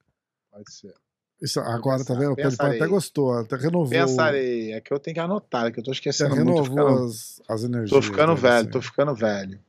[0.50, 0.92] Pode ser.
[1.40, 2.32] Isso, agora, tá pensar, vendo?
[2.32, 2.76] O pensarei.
[2.80, 3.90] até gostou, até renovou.
[3.90, 6.62] Pensarei, é que eu tenho que anotar, que eu tô Até esquecendo muito.
[6.62, 7.90] Renovou as, as energias.
[7.90, 8.70] tô ficando dele, velho, assim.
[8.70, 9.60] tô ficando velho.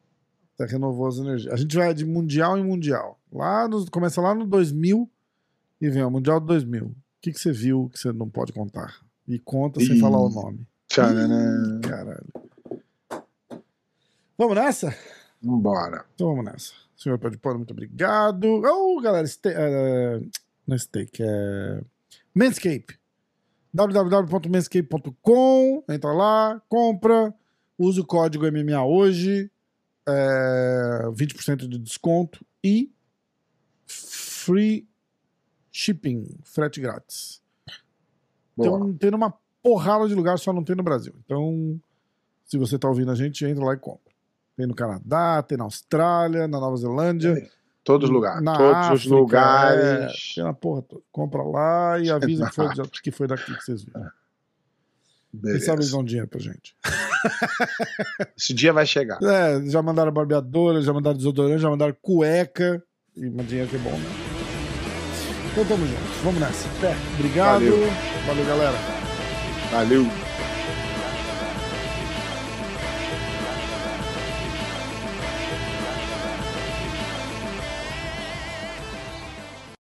[0.55, 1.53] Até renovou as energias.
[1.53, 3.19] A gente vai de mundial em mundial.
[3.31, 5.07] Lá no, começa lá no 2000
[5.79, 6.85] e vem o mundial do 2000.
[6.85, 8.95] O que, que você viu que você não pode contar?
[9.27, 9.99] E conta sem Ih.
[9.99, 10.67] falar o nome.
[10.87, 11.81] Tchananã.
[11.81, 12.25] Caralho.
[14.39, 14.95] Vamos nessa?
[15.43, 16.05] Vambora.
[16.15, 16.73] Então vamos nessa.
[16.95, 18.45] Senhor Pé de Pano, muito obrigado.
[18.45, 20.21] Oh, galera, ste é,
[20.65, 21.81] não é steak, é
[22.33, 22.97] Manscape.
[23.73, 27.35] www.manscape.com Entra lá, compra,
[27.77, 29.51] usa o código MMA hoje,
[30.07, 32.93] é, 20% de desconto e
[33.85, 34.87] free
[35.69, 37.41] shipping, frete grátis.
[38.55, 38.69] Boa.
[38.69, 41.13] Então tem numa porrada de lugar, só não tem no Brasil.
[41.25, 41.77] Então,
[42.45, 44.08] se você tá ouvindo a gente, entra lá e compra.
[44.59, 47.49] Tem no Canadá, tem na Austrália, na Nova Zelândia.
[47.81, 48.43] Todos os lugares.
[48.43, 50.35] Na todos África, os lugares.
[50.37, 51.01] É, na porra toda.
[51.13, 52.67] Compra lá e avisa que foi,
[53.03, 54.11] que foi daqui que vocês viram.
[55.31, 55.59] Beleza.
[55.59, 56.75] Quem sabe eles dinheiro pra gente.
[58.37, 59.17] Esse dia vai chegar.
[59.23, 62.83] É, já mandaram barbeadora, já mandaram desodorante, já mandaram cueca.
[63.15, 64.09] E dinheiro que é bom, né?
[65.53, 66.01] Então tamo junto.
[66.21, 66.67] Vamos nessa.
[66.81, 66.93] Pé.
[67.17, 67.61] Obrigado.
[67.61, 67.89] Valeu,
[68.27, 68.77] Valeu galera.
[69.71, 70.28] Valeu.